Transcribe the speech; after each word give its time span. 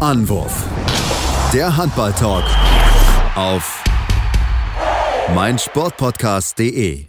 Anwurf. 0.00 0.64
Der 1.52 1.76
Handball-Talk 1.76 2.44
auf 3.34 3.84
meinsportpodcast.de. 5.34 7.04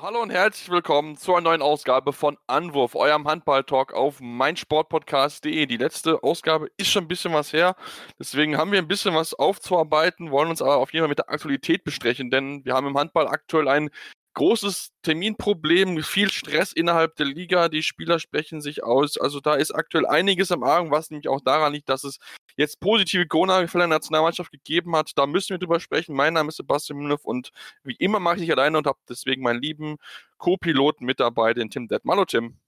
Hallo 0.00 0.22
und 0.22 0.30
herzlich 0.30 0.70
willkommen 0.70 1.16
zu 1.16 1.34
einer 1.34 1.40
neuen 1.40 1.62
Ausgabe 1.62 2.12
von 2.12 2.38
Anwurf, 2.46 2.94
eurem 2.94 3.26
Handball-Talk 3.26 3.92
auf 3.92 4.20
meinsportpodcast.de. 4.20 5.66
Die 5.66 5.76
letzte 5.76 6.22
Ausgabe 6.22 6.68
ist 6.76 6.92
schon 6.92 7.06
ein 7.06 7.08
bisschen 7.08 7.32
was 7.32 7.52
her, 7.52 7.74
deswegen 8.20 8.56
haben 8.56 8.70
wir 8.70 8.78
ein 8.78 8.86
bisschen 8.86 9.12
was 9.12 9.34
aufzuarbeiten, 9.34 10.30
wollen 10.30 10.48
uns 10.48 10.62
aber 10.62 10.76
auf 10.76 10.92
jeden 10.92 11.02
Fall 11.02 11.08
mit 11.08 11.18
der 11.18 11.28
Aktualität 11.28 11.82
bestrechen, 11.82 12.30
denn 12.30 12.64
wir 12.64 12.74
haben 12.74 12.86
im 12.86 12.96
Handball 12.96 13.26
aktuell 13.26 13.66
ein 13.66 13.90
großes 14.34 14.92
Terminproblem, 15.02 16.02
viel 16.02 16.30
Stress 16.30 16.72
innerhalb 16.72 17.16
der 17.16 17.26
Liga, 17.26 17.68
die 17.68 17.82
Spieler 17.82 18.18
sprechen 18.18 18.60
sich 18.60 18.82
aus. 18.82 19.18
Also 19.18 19.40
da 19.40 19.54
ist 19.54 19.72
aktuell 19.72 20.06
einiges 20.06 20.52
am 20.52 20.62
Argen, 20.62 20.90
was 20.90 21.10
nämlich 21.10 21.28
auch 21.28 21.40
daran 21.40 21.72
liegt, 21.72 21.88
dass 21.88 22.04
es 22.04 22.18
jetzt 22.56 22.80
positive 22.80 23.26
Corona-Fälle 23.26 23.84
in 23.84 23.90
der 23.90 23.98
Nationalmannschaft 23.98 24.52
gegeben 24.52 24.94
hat. 24.94 25.12
Da 25.16 25.26
müssen 25.26 25.50
wir 25.50 25.58
drüber 25.58 25.80
sprechen. 25.80 26.14
Mein 26.14 26.34
Name 26.34 26.48
ist 26.48 26.56
Sebastian 26.56 26.98
Müller 26.98 27.18
und 27.22 27.50
wie 27.82 27.96
immer 27.98 28.20
mache 28.20 28.36
ich 28.36 28.42
nicht 28.42 28.52
alleine 28.52 28.78
und 28.78 28.86
habe 28.86 28.98
deswegen 29.08 29.42
meinen 29.42 29.60
lieben 29.60 29.96
Co-Piloten 30.38 31.04
mit 31.04 31.20
dabei, 31.20 31.54
den 31.54 31.70
Tim 31.70 31.88
Detm. 31.88 32.10
Hallo 32.10 32.24
Tim. 32.24 32.58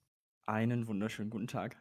Einen 0.45 0.87
wunderschönen 0.87 1.29
guten 1.29 1.47
Tag. 1.47 1.77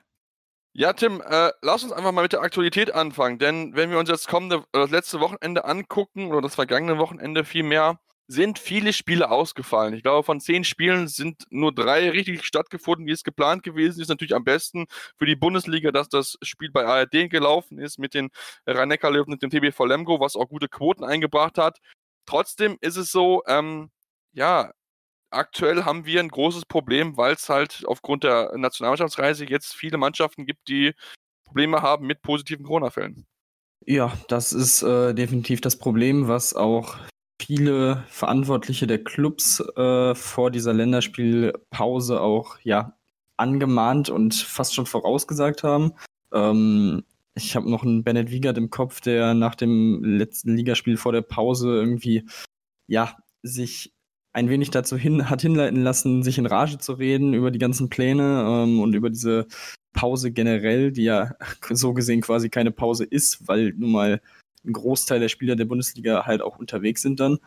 Ja, 0.74 0.94
Tim, 0.94 1.20
äh, 1.20 1.50
lass 1.60 1.82
uns 1.82 1.92
einfach 1.92 2.12
mal 2.12 2.22
mit 2.22 2.32
der 2.32 2.40
Aktualität 2.40 2.94
anfangen, 2.94 3.38
denn 3.38 3.74
wenn 3.76 3.90
wir 3.90 3.98
uns 3.98 4.08
jetzt 4.08 4.26
kommende, 4.26 4.64
das 4.72 4.90
letzte 4.90 5.20
Wochenende 5.20 5.66
angucken, 5.66 6.28
oder 6.28 6.40
das 6.40 6.54
vergangene 6.54 6.96
Wochenende 6.96 7.44
vielmehr, 7.44 8.00
sind 8.28 8.58
viele 8.58 8.92
Spiele 8.92 9.30
ausgefallen. 9.30 9.94
Ich 9.94 10.02
glaube, 10.02 10.24
von 10.24 10.40
zehn 10.40 10.64
Spielen 10.64 11.08
sind 11.08 11.44
nur 11.50 11.74
drei 11.74 12.10
richtig 12.10 12.44
stattgefunden, 12.44 13.06
wie 13.06 13.12
es 13.12 13.24
geplant 13.24 13.62
gewesen 13.62 14.00
ist. 14.00 14.08
Natürlich 14.08 14.34
am 14.34 14.44
besten 14.44 14.86
für 15.18 15.26
die 15.26 15.36
Bundesliga, 15.36 15.90
dass 15.90 16.08
das 16.08 16.38
Spiel 16.42 16.70
bei 16.70 16.86
ARD 16.86 17.30
gelaufen 17.30 17.78
ist 17.78 17.98
mit 17.98 18.14
den 18.14 18.30
rhein 18.66 18.90
löwen 18.90 19.32
und 19.32 19.42
dem 19.42 19.50
TBV 19.50 19.84
Lemgo, 19.84 20.20
was 20.20 20.36
auch 20.36 20.48
gute 20.48 20.68
Quoten 20.68 21.04
eingebracht 21.04 21.58
hat. 21.58 21.78
Trotzdem 22.26 22.78
ist 22.80 22.96
es 22.96 23.10
so, 23.10 23.42
ähm, 23.46 23.90
ja, 24.32 24.72
aktuell 25.30 25.84
haben 25.84 26.06
wir 26.06 26.20
ein 26.20 26.28
großes 26.28 26.66
Problem, 26.66 27.16
weil 27.16 27.34
es 27.34 27.48
halt 27.48 27.82
aufgrund 27.86 28.24
der 28.24 28.56
Nationalmannschaftsreise 28.56 29.44
jetzt 29.46 29.74
viele 29.74 29.98
Mannschaften 29.98 30.46
gibt, 30.46 30.68
die 30.68 30.92
Probleme 31.44 31.82
haben 31.82 32.06
mit 32.06 32.22
positiven 32.22 32.64
Corona-Fällen. 32.64 33.26
Ja, 33.84 34.12
das 34.28 34.52
ist 34.52 34.82
äh, 34.82 35.12
definitiv 35.12 35.60
das 35.60 35.76
Problem, 35.76 36.28
was 36.28 36.54
auch 36.54 36.96
viele 37.46 38.04
Verantwortliche 38.08 38.86
der 38.86 39.02
Clubs 39.02 39.60
äh, 39.76 40.14
vor 40.14 40.50
dieser 40.50 40.72
Länderspielpause 40.72 42.20
auch 42.20 42.56
ja 42.62 42.96
angemahnt 43.36 44.08
und 44.08 44.34
fast 44.34 44.74
schon 44.74 44.86
vorausgesagt 44.86 45.64
haben. 45.64 45.92
Ähm, 46.32 47.04
ich 47.34 47.56
habe 47.56 47.70
noch 47.70 47.82
einen 47.82 48.04
Bennett 48.04 48.30
Wiegert 48.30 48.58
im 48.58 48.70
Kopf, 48.70 49.00
der 49.00 49.34
nach 49.34 49.54
dem 49.54 50.04
letzten 50.04 50.54
Ligaspiel 50.54 50.96
vor 50.96 51.12
der 51.12 51.22
Pause 51.22 51.74
irgendwie 51.74 52.28
ja 52.86 53.16
sich 53.42 53.92
ein 54.32 54.48
wenig 54.48 54.70
dazu 54.70 54.96
hin, 54.96 55.28
hat 55.28 55.42
hinleiten 55.42 55.82
lassen, 55.82 56.22
sich 56.22 56.38
in 56.38 56.46
Rage 56.46 56.78
zu 56.78 56.92
reden 56.94 57.34
über 57.34 57.50
die 57.50 57.58
ganzen 57.58 57.88
Pläne 57.90 58.44
ähm, 58.46 58.80
und 58.80 58.94
über 58.94 59.10
diese 59.10 59.46
Pause 59.92 60.32
generell, 60.32 60.92
die 60.92 61.04
ja 61.04 61.34
so 61.70 61.92
gesehen 61.92 62.20
quasi 62.20 62.50
keine 62.50 62.70
Pause 62.70 63.04
ist, 63.04 63.48
weil 63.48 63.74
nun 63.76 63.92
mal 63.92 64.20
ein 64.64 64.72
Großteil 64.72 65.20
der 65.20 65.28
Spieler 65.28 65.56
der 65.56 65.64
Bundesliga 65.64 66.26
halt 66.26 66.42
auch 66.42 66.58
unterwegs 66.58 67.02
sind 67.02 67.20
dann. 67.20 67.38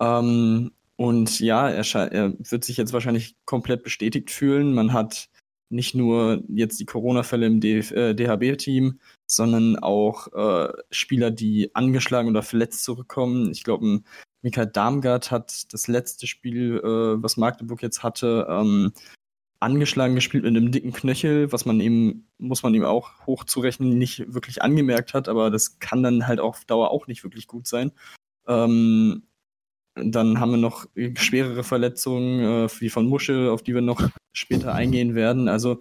Ähm, 0.00 0.72
und 0.96 1.40
ja, 1.40 1.68
er, 1.68 2.12
er, 2.12 2.34
wird 2.38 2.64
sich 2.64 2.76
jetzt 2.76 2.92
wahrscheinlich 2.92 3.36
komplett 3.44 3.82
bestätigt 3.82 4.30
fühlen. 4.30 4.74
Man 4.74 4.92
hat 4.92 5.28
nicht 5.70 5.94
nur 5.94 6.42
jetzt 6.48 6.78
die 6.78 6.84
Corona-Fälle 6.84 7.46
im 7.46 7.60
äh, 7.62 8.14
DHB-Team, 8.14 9.00
sondern 9.26 9.76
auch 9.78 10.28
äh, 10.32 10.72
Spieler, 10.90 11.30
die 11.30 11.74
angeschlagen 11.74 12.28
oder 12.28 12.42
verletzt 12.42 12.84
zurückkommen. 12.84 13.50
Ich 13.50 13.64
glaube, 13.64 14.02
Mikael 14.42 14.66
Darmgard 14.66 15.30
hat 15.30 15.72
das 15.72 15.88
letzte 15.88 16.26
Spiel, 16.26 16.78
äh, 16.78 17.22
was 17.22 17.36
Magdeburg 17.36 17.82
jetzt 17.82 18.02
hatte, 18.02 18.46
ähm, 18.48 18.92
angeschlagen 19.64 20.14
gespielt 20.14 20.44
mit 20.44 20.56
einem 20.56 20.70
dicken 20.70 20.92
Knöchel, 20.92 21.50
was 21.52 21.64
man 21.64 21.80
ihm, 21.80 22.26
muss 22.38 22.62
man 22.62 22.74
ihm 22.74 22.84
auch 22.84 23.26
hochzurechnen, 23.26 23.98
nicht 23.98 24.32
wirklich 24.32 24.62
angemerkt 24.62 25.14
hat, 25.14 25.28
aber 25.28 25.50
das 25.50 25.78
kann 25.78 26.02
dann 26.02 26.26
halt 26.26 26.40
auf 26.40 26.64
Dauer 26.64 26.90
auch 26.90 27.06
nicht 27.06 27.24
wirklich 27.24 27.46
gut 27.46 27.66
sein. 27.66 27.92
Ähm, 28.46 29.24
dann 29.96 30.40
haben 30.40 30.50
wir 30.50 30.58
noch 30.58 30.86
schwerere 31.16 31.64
Verletzungen, 31.64 32.40
äh, 32.66 32.68
wie 32.80 32.90
von 32.90 33.06
Muschel, 33.06 33.48
auf 33.48 33.62
die 33.62 33.74
wir 33.74 33.80
noch 33.80 34.08
später 34.32 34.74
eingehen 34.74 35.14
werden. 35.14 35.48
Also 35.48 35.80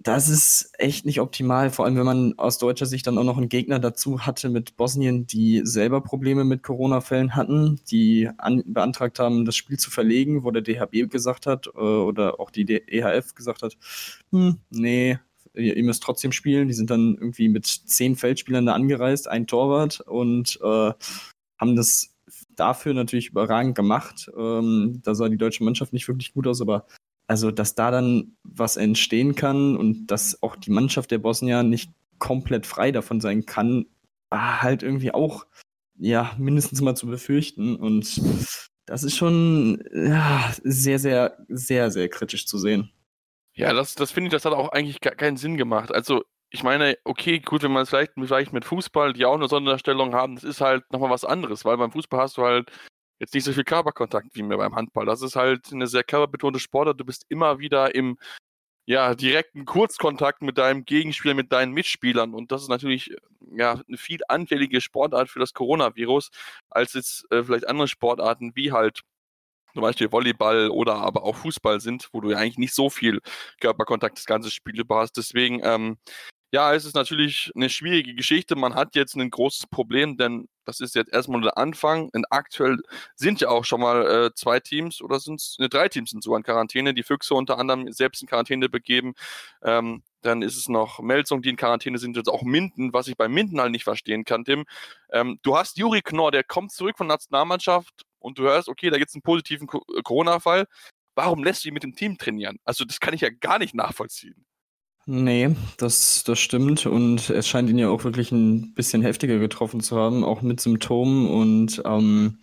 das 0.00 0.28
ist 0.28 0.70
echt 0.78 1.06
nicht 1.06 1.20
optimal, 1.20 1.70
vor 1.70 1.84
allem 1.84 1.96
wenn 1.96 2.06
man 2.06 2.38
aus 2.38 2.58
deutscher 2.58 2.86
Sicht 2.86 3.06
dann 3.06 3.18
auch 3.18 3.24
noch 3.24 3.36
einen 3.36 3.48
Gegner 3.48 3.80
dazu 3.80 4.20
hatte 4.20 4.48
mit 4.48 4.76
Bosnien, 4.76 5.26
die 5.26 5.62
selber 5.64 6.00
Probleme 6.00 6.44
mit 6.44 6.62
Corona-Fällen 6.62 7.34
hatten, 7.34 7.80
die 7.90 8.30
an, 8.38 8.62
beantragt 8.64 9.18
haben, 9.18 9.44
das 9.44 9.56
Spiel 9.56 9.78
zu 9.78 9.90
verlegen, 9.90 10.44
wo 10.44 10.52
der 10.52 10.62
DHB 10.62 11.10
gesagt 11.10 11.46
hat 11.46 11.66
äh, 11.66 11.80
oder 11.80 12.38
auch 12.38 12.50
die 12.50 12.64
EHF 12.70 13.34
gesagt 13.34 13.62
hat, 13.62 13.76
hm, 14.30 14.58
nee, 14.70 15.18
ihr, 15.54 15.76
ihr, 15.76 15.84
müsst 15.84 16.02
trotzdem 16.02 16.30
spielen. 16.30 16.68
Die 16.68 16.74
sind 16.74 16.90
dann 16.90 17.14
irgendwie 17.14 17.48
mit 17.48 17.66
zehn 17.66 18.14
Feldspielern 18.14 18.66
da 18.66 18.74
angereist, 18.74 19.28
ein 19.28 19.48
Torwart 19.48 20.00
und 20.00 20.60
äh, 20.62 20.92
haben 21.58 21.76
das 21.76 22.14
dafür 22.54 22.94
natürlich 22.94 23.30
überragend 23.30 23.74
gemacht. 23.74 24.30
Ähm, 24.36 25.00
da 25.02 25.14
sah 25.14 25.28
die 25.28 25.38
deutsche 25.38 25.64
Mannschaft 25.64 25.92
nicht 25.92 26.06
wirklich 26.06 26.34
gut 26.34 26.46
aus, 26.46 26.60
aber 26.60 26.86
also, 27.28 27.50
dass 27.50 27.74
da 27.74 27.90
dann 27.90 28.36
was 28.42 28.78
entstehen 28.78 29.34
kann 29.34 29.76
und 29.76 30.06
dass 30.06 30.42
auch 30.42 30.56
die 30.56 30.70
Mannschaft 30.70 31.10
der 31.10 31.18
Bosnier 31.18 31.62
nicht 31.62 31.92
komplett 32.18 32.66
frei 32.66 32.90
davon 32.90 33.20
sein 33.20 33.44
kann, 33.44 33.86
war 34.30 34.62
halt 34.62 34.82
irgendwie 34.82 35.12
auch, 35.12 35.46
ja, 35.98 36.32
mindestens 36.38 36.80
mal 36.80 36.96
zu 36.96 37.06
befürchten. 37.06 37.76
Und 37.76 38.20
das 38.86 39.04
ist 39.04 39.14
schon 39.14 39.84
ja, 39.92 40.52
sehr, 40.64 40.98
sehr, 40.98 41.36
sehr, 41.48 41.90
sehr 41.90 42.08
kritisch 42.08 42.46
zu 42.46 42.58
sehen. 42.58 42.90
Ja, 43.54 43.74
das, 43.74 43.94
das 43.94 44.10
finde 44.10 44.28
ich, 44.28 44.32
das 44.32 44.46
hat 44.46 44.54
auch 44.54 44.70
eigentlich 44.70 45.00
keinen 45.00 45.36
Sinn 45.36 45.58
gemacht. 45.58 45.92
Also, 45.92 46.22
ich 46.50 46.62
meine, 46.62 46.96
okay, 47.04 47.40
gut, 47.40 47.62
wenn 47.62 47.72
man 47.72 47.82
es 47.82 47.90
vielleicht, 47.90 48.12
vielleicht 48.14 48.54
mit 48.54 48.64
Fußball, 48.64 49.12
die 49.12 49.26
auch 49.26 49.34
eine 49.34 49.48
Sonderstellung 49.48 50.14
haben, 50.14 50.36
das 50.36 50.44
ist 50.44 50.62
halt 50.62 50.90
nochmal 50.92 51.10
was 51.10 51.26
anderes, 51.26 51.66
weil 51.66 51.76
beim 51.76 51.92
Fußball 51.92 52.20
hast 52.20 52.38
du 52.38 52.42
halt 52.42 52.70
jetzt 53.18 53.34
nicht 53.34 53.44
so 53.44 53.52
viel 53.52 53.64
Körperkontakt 53.64 54.34
wie 54.34 54.42
mir 54.42 54.56
beim 54.56 54.74
Handball. 54.74 55.06
Das 55.06 55.22
ist 55.22 55.36
halt 55.36 55.72
eine 55.72 55.86
sehr 55.86 56.04
körperbetonte 56.04 56.60
Sportart. 56.60 57.00
Du 57.00 57.04
bist 57.04 57.26
immer 57.28 57.58
wieder 57.58 57.94
im 57.94 58.18
ja, 58.86 59.14
direkten 59.14 59.66
Kurzkontakt 59.66 60.40
mit 60.40 60.56
deinem 60.56 60.84
Gegenspieler, 60.84 61.34
mit 61.34 61.52
deinen 61.52 61.72
Mitspielern. 61.72 62.34
Und 62.34 62.52
das 62.52 62.62
ist 62.62 62.68
natürlich 62.68 63.14
ja, 63.54 63.82
eine 63.86 63.98
viel 63.98 64.20
anfällige 64.28 64.80
Sportart 64.80 65.28
für 65.28 65.40
das 65.40 65.52
Coronavirus, 65.52 66.30
als 66.70 66.94
jetzt 66.94 67.30
äh, 67.30 67.44
vielleicht 67.44 67.68
andere 67.68 67.88
Sportarten 67.88 68.52
wie 68.54 68.72
halt 68.72 69.02
zum 69.74 69.82
Beispiel 69.82 70.10
Volleyball 70.10 70.70
oder 70.70 70.94
aber 70.96 71.24
auch 71.24 71.36
Fußball 71.36 71.80
sind, 71.80 72.08
wo 72.12 72.20
du 72.20 72.30
ja 72.30 72.38
eigentlich 72.38 72.58
nicht 72.58 72.74
so 72.74 72.88
viel 72.88 73.20
Körperkontakt 73.60 74.16
das 74.16 74.24
ganze 74.24 74.50
Spiel 74.50 74.80
über 74.80 74.96
hast. 75.00 75.18
Deswegen 75.18 75.60
ähm, 75.62 75.98
ja, 76.52 76.72
es 76.74 76.86
ist 76.86 76.94
natürlich 76.94 77.52
eine 77.54 77.68
schwierige 77.68 78.14
Geschichte. 78.14 78.56
Man 78.56 78.74
hat 78.74 78.96
jetzt 78.96 79.14
ein 79.14 79.30
großes 79.30 79.66
Problem, 79.66 80.16
denn 80.16 80.48
das 80.68 80.80
ist 80.80 80.94
jetzt 80.94 81.10
erstmal 81.10 81.40
der 81.40 81.56
Anfang. 81.56 82.10
Und 82.12 82.26
aktuell 82.30 82.76
sind 83.16 83.40
ja 83.40 83.48
auch 83.48 83.64
schon 83.64 83.80
mal 83.80 84.26
äh, 84.26 84.34
zwei 84.34 84.60
Teams 84.60 85.00
oder 85.00 85.18
sind 85.18 85.40
es 85.40 85.56
ne, 85.58 85.70
drei 85.70 85.88
Teams 85.88 86.10
sind 86.10 86.22
so 86.22 86.36
in 86.36 86.42
Quarantäne. 86.42 86.92
Die 86.92 87.02
Füchse 87.02 87.34
unter 87.34 87.58
anderem 87.58 87.90
selbst 87.90 88.20
in 88.20 88.28
Quarantäne 88.28 88.68
begeben. 88.68 89.14
Ähm, 89.62 90.02
dann 90.20 90.42
ist 90.42 90.58
es 90.58 90.68
noch 90.68 91.00
Melzung, 91.00 91.40
die 91.40 91.48
in 91.48 91.56
Quarantäne 91.56 91.96
sind, 91.96 92.16
jetzt 92.16 92.28
auch 92.28 92.42
Minden, 92.42 92.92
was 92.92 93.08
ich 93.08 93.16
bei 93.16 93.28
Minden 93.28 93.60
halt 93.62 93.70
nicht 93.70 93.84
verstehen 93.84 94.24
kann, 94.26 94.44
Tim. 94.44 94.66
Ähm, 95.10 95.38
du 95.42 95.56
hast 95.56 95.78
Juri 95.78 96.02
Knorr, 96.02 96.32
der 96.32 96.44
kommt 96.44 96.72
zurück 96.72 96.98
von 96.98 97.06
Nationalmannschaft 97.06 98.04
und 98.18 98.38
du 98.38 98.42
hörst, 98.42 98.68
okay, 98.68 98.90
da 98.90 98.98
gibt 98.98 99.08
es 99.08 99.14
einen 99.14 99.22
positiven 99.22 99.68
äh, 99.68 100.02
Corona-Fall. 100.02 100.66
Warum 101.14 101.42
lässt 101.44 101.64
du 101.64 101.68
ihn 101.68 101.74
mit 101.74 101.82
dem 101.82 101.94
Team 101.94 102.18
trainieren? 102.18 102.58
Also, 102.64 102.84
das 102.84 103.00
kann 103.00 103.14
ich 103.14 103.22
ja 103.22 103.30
gar 103.30 103.58
nicht 103.58 103.74
nachvollziehen. 103.74 104.44
Nee, 105.10 105.56
das, 105.78 106.22
das 106.24 106.38
stimmt. 106.38 106.84
Und 106.84 107.30
es 107.30 107.48
scheint 107.48 107.70
ihn 107.70 107.78
ja 107.78 107.88
auch 107.88 108.04
wirklich 108.04 108.30
ein 108.30 108.74
bisschen 108.74 109.00
heftiger 109.00 109.38
getroffen 109.38 109.80
zu 109.80 109.96
haben, 109.96 110.22
auch 110.22 110.42
mit 110.42 110.60
Symptomen. 110.60 111.26
Und 111.26 111.80
ähm, 111.86 112.40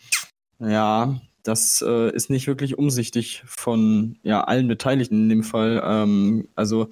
ja, 0.57 1.22
das 1.44 1.84
äh, 1.88 2.10
ist 2.10 2.31
nicht 2.31 2.48
wirklich 2.48 2.80
umsichtig 2.80 3.44
von 3.45 4.18
ja, 4.24 4.44
allen 4.45 4.68
Beteiligten 4.68 5.25
in 5.25 5.30
dem 5.30 5.44
Fall. 5.44 5.80
Ähm, 5.86 6.50
also 6.56 6.89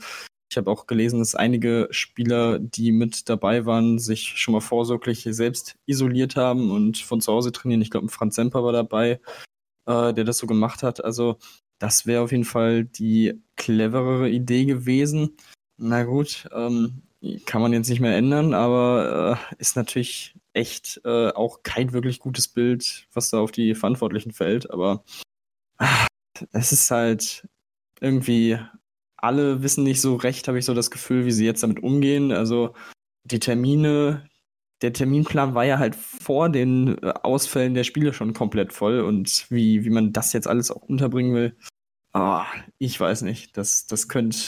ich 0.52 0.58
habe 0.58 0.70
auch 0.70 0.86
gelesen, 0.86 1.18
dass 1.18 1.34
einige 1.34 1.88
Spieler, 1.90 2.60
die 2.60 2.92
mit 2.92 3.28
dabei 3.28 3.66
waren, 3.66 3.98
sich 3.98 4.38
schon 4.38 4.52
mal 4.52 4.62
vorsorglich 4.62 5.28
selbst 5.32 5.74
isoliert 5.88 6.36
haben 6.36 6.70
und 6.70 7.00
von 7.00 7.20
zu 7.20 7.34
Hause 7.34 7.52
trainieren. 7.52 7.82
Ich 7.82 7.90
glaube, 7.90 8.10
Franz 8.10 8.36
Semper 8.36 8.64
war 8.64 8.74
dabei, 8.74 9.20
äh, 9.88 10.14
der 10.14 10.24
das 10.24 10.38
so 10.38 10.46
gemacht 10.46 10.84
hat. 10.84 11.04
Also 11.04 11.40
das 11.80 12.06
wäre 12.06 12.22
auf 12.22 12.32
jeden 12.32 12.46
Fall 12.46 12.86
die 12.86 13.42
cleverere 13.56 14.30
Idee 14.30 14.66
gewesen. 14.66 15.36
Na 15.78 16.04
gut, 16.04 16.48
ähm, 16.54 17.04
kann 17.46 17.62
man 17.62 17.74
jetzt 17.74 17.90
nicht 17.90 18.00
mehr 18.00 18.16
ändern, 18.16 18.54
aber 18.54 19.40
äh, 19.50 19.56
ist 19.58 19.76
natürlich 19.76 20.36
echt 20.54 21.02
äh, 21.06 21.30
auch 21.30 21.64
kein 21.64 21.94
wirklich 21.94 22.20
gutes 22.20 22.48
Bild, 22.48 23.08
was 23.14 23.30
da 23.30 23.40
auf 23.40 23.52
die 23.52 23.76
Verantwortlichen 23.76 24.34
fällt. 24.34 24.70
Aber 24.72 25.04
äh, 25.80 25.86
es 26.52 26.72
ist 26.72 26.92
halt 26.92 27.48
irgendwie 28.00 28.60
alle 29.18 29.64
wissen 29.64 29.84
nicht 29.86 30.02
so 30.02 30.16
recht, 30.16 30.48
habe 30.48 30.60
ich 30.60 30.66
so 30.66 30.74
das 30.74 30.92
Gefühl, 30.92 31.26
wie 31.26 31.32
sie 31.32 31.46
jetzt 31.46 31.64
damit 31.64 31.82
umgehen. 31.82 32.34
Also 32.34 32.74
die 33.24 33.40
Termine, 33.40 34.30
der 34.82 34.92
Terminplan 34.92 35.56
war 35.56 35.64
ja 35.64 35.80
halt 35.80 35.96
vor 35.96 36.50
den 36.50 36.98
äh, 37.02 37.14
Ausfällen 37.24 37.74
der 37.74 37.86
Spiele 37.86 38.14
schon 38.14 38.34
komplett 38.34 38.74
voll 38.74 39.00
und 39.00 39.46
wie, 39.50 39.86
wie 39.86 39.90
man 39.90 40.12
das 40.12 40.34
jetzt 40.34 40.48
alles 40.48 40.72
auch 40.72 40.84
unterbringen 40.84 41.34
will, 41.34 41.56
oh, 42.14 42.42
ich 42.80 43.00
weiß 43.00 43.22
nicht. 43.22 43.58
Das, 43.58 43.88
das 43.88 44.10
könnte 44.10 44.40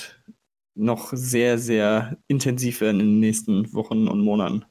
noch 0.75 1.09
sehr, 1.13 1.57
sehr 1.57 2.17
intensiv 2.27 2.81
werden 2.81 2.99
in 2.99 3.07
den 3.07 3.19
nächsten 3.19 3.73
Wochen 3.73 4.07
und 4.07 4.21
Monaten. 4.21 4.65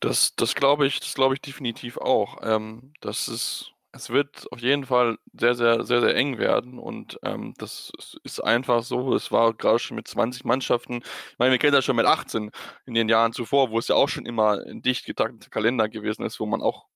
Das, 0.00 0.34
das 0.36 0.54
glaube 0.54 0.86
ich, 0.86 1.00
das 1.00 1.14
glaube 1.14 1.34
ich 1.34 1.40
definitiv 1.40 1.98
auch. 1.98 2.38
Ähm, 2.42 2.92
das 3.00 3.28
ist 3.28 3.72
es 3.96 4.10
wird 4.10 4.46
auf 4.52 4.60
jeden 4.60 4.84
Fall 4.84 5.18
sehr, 5.32 5.54
sehr, 5.54 5.84
sehr, 5.84 6.00
sehr 6.00 6.14
eng 6.14 6.38
werden 6.38 6.78
und 6.78 7.18
ähm, 7.24 7.54
das 7.58 7.92
ist 8.24 8.40
einfach 8.40 8.82
so. 8.82 9.14
Es 9.14 9.32
war 9.32 9.54
gerade 9.54 9.78
schon 9.78 9.96
mit 9.96 10.06
20 10.06 10.44
Mannschaften. 10.44 10.96
Ich 10.96 11.38
meine, 11.38 11.52
wir 11.52 11.58
kennen 11.58 11.72
das 11.72 11.84
schon 11.84 11.96
mit 11.96 12.06
18 12.06 12.50
in 12.84 12.94
den 12.94 13.08
Jahren 13.08 13.32
zuvor, 13.32 13.70
wo 13.70 13.78
es 13.78 13.88
ja 13.88 13.96
auch 13.96 14.08
schon 14.08 14.26
immer 14.26 14.60
ein 14.66 14.82
dicht 14.82 15.06
getakteter 15.06 15.50
Kalender 15.50 15.88
gewesen 15.88 16.24
ist, 16.24 16.38
wo 16.40 16.46
man 16.46 16.62
auch 16.62 16.86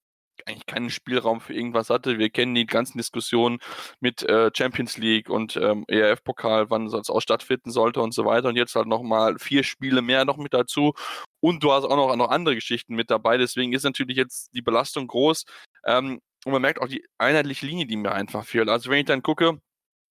eigentlich 0.47 0.67
keinen 0.67 0.91
Spielraum 0.91 1.41
für 1.41 1.55
irgendwas 1.55 1.91
hatte. 1.91 2.19
Wir 2.19 2.31
kennen 2.31 2.55
die 2.55 2.67
ganzen 2.67 2.99
Diskussionen 2.99 3.59
mit 4.01 4.23
äh, 4.23 4.51
Champions 4.55 4.99
League 4.99 5.31
und 5.31 5.57
ähm, 5.57 5.85
ERF-Pokal, 5.89 6.71
wann 6.71 6.87
es 6.87 7.11
auch 7.11 7.21
stattfinden 7.21 7.71
sollte 7.71 8.01
und 8.01 8.13
so 8.15 8.25
weiter. 8.25 8.49
Und 8.49 8.57
jetzt 8.57 8.75
halt 8.75 8.87
nochmal 8.87 9.39
vier 9.39 9.63
Spiele 9.65 10.03
mehr 10.03 10.25
noch 10.25 10.37
mit 10.37 10.55
dazu. 10.55 10.95
Und 11.41 11.63
du 11.63 11.73
hast 11.73 11.85
auch 11.85 11.97
noch, 11.97 12.15
noch 12.17 12.31
andere 12.31 12.55
Geschichten 12.55 12.95
mit 12.95 13.11
dabei. 13.11 13.39
Deswegen 13.39 13.73
ist 13.73 13.85
natürlich 13.85 14.17
jetzt 14.17 14.55
die 14.55 14.63
Belastung 14.63 15.07
groß. 15.07 15.45
Ähm, 15.87 16.21
und 16.45 16.53
man 16.53 16.63
merkt 16.63 16.81
auch 16.81 16.89
die 16.89 17.05
einheitliche 17.19 17.67
Linie, 17.67 17.87
die 17.87 17.97
mir 17.97 18.13
einfach 18.13 18.45
fehlt. 18.45 18.69
Also 18.69 18.91
wenn 18.91 19.01
ich 19.01 19.07
dann 19.07 19.23
gucke, 19.23 19.61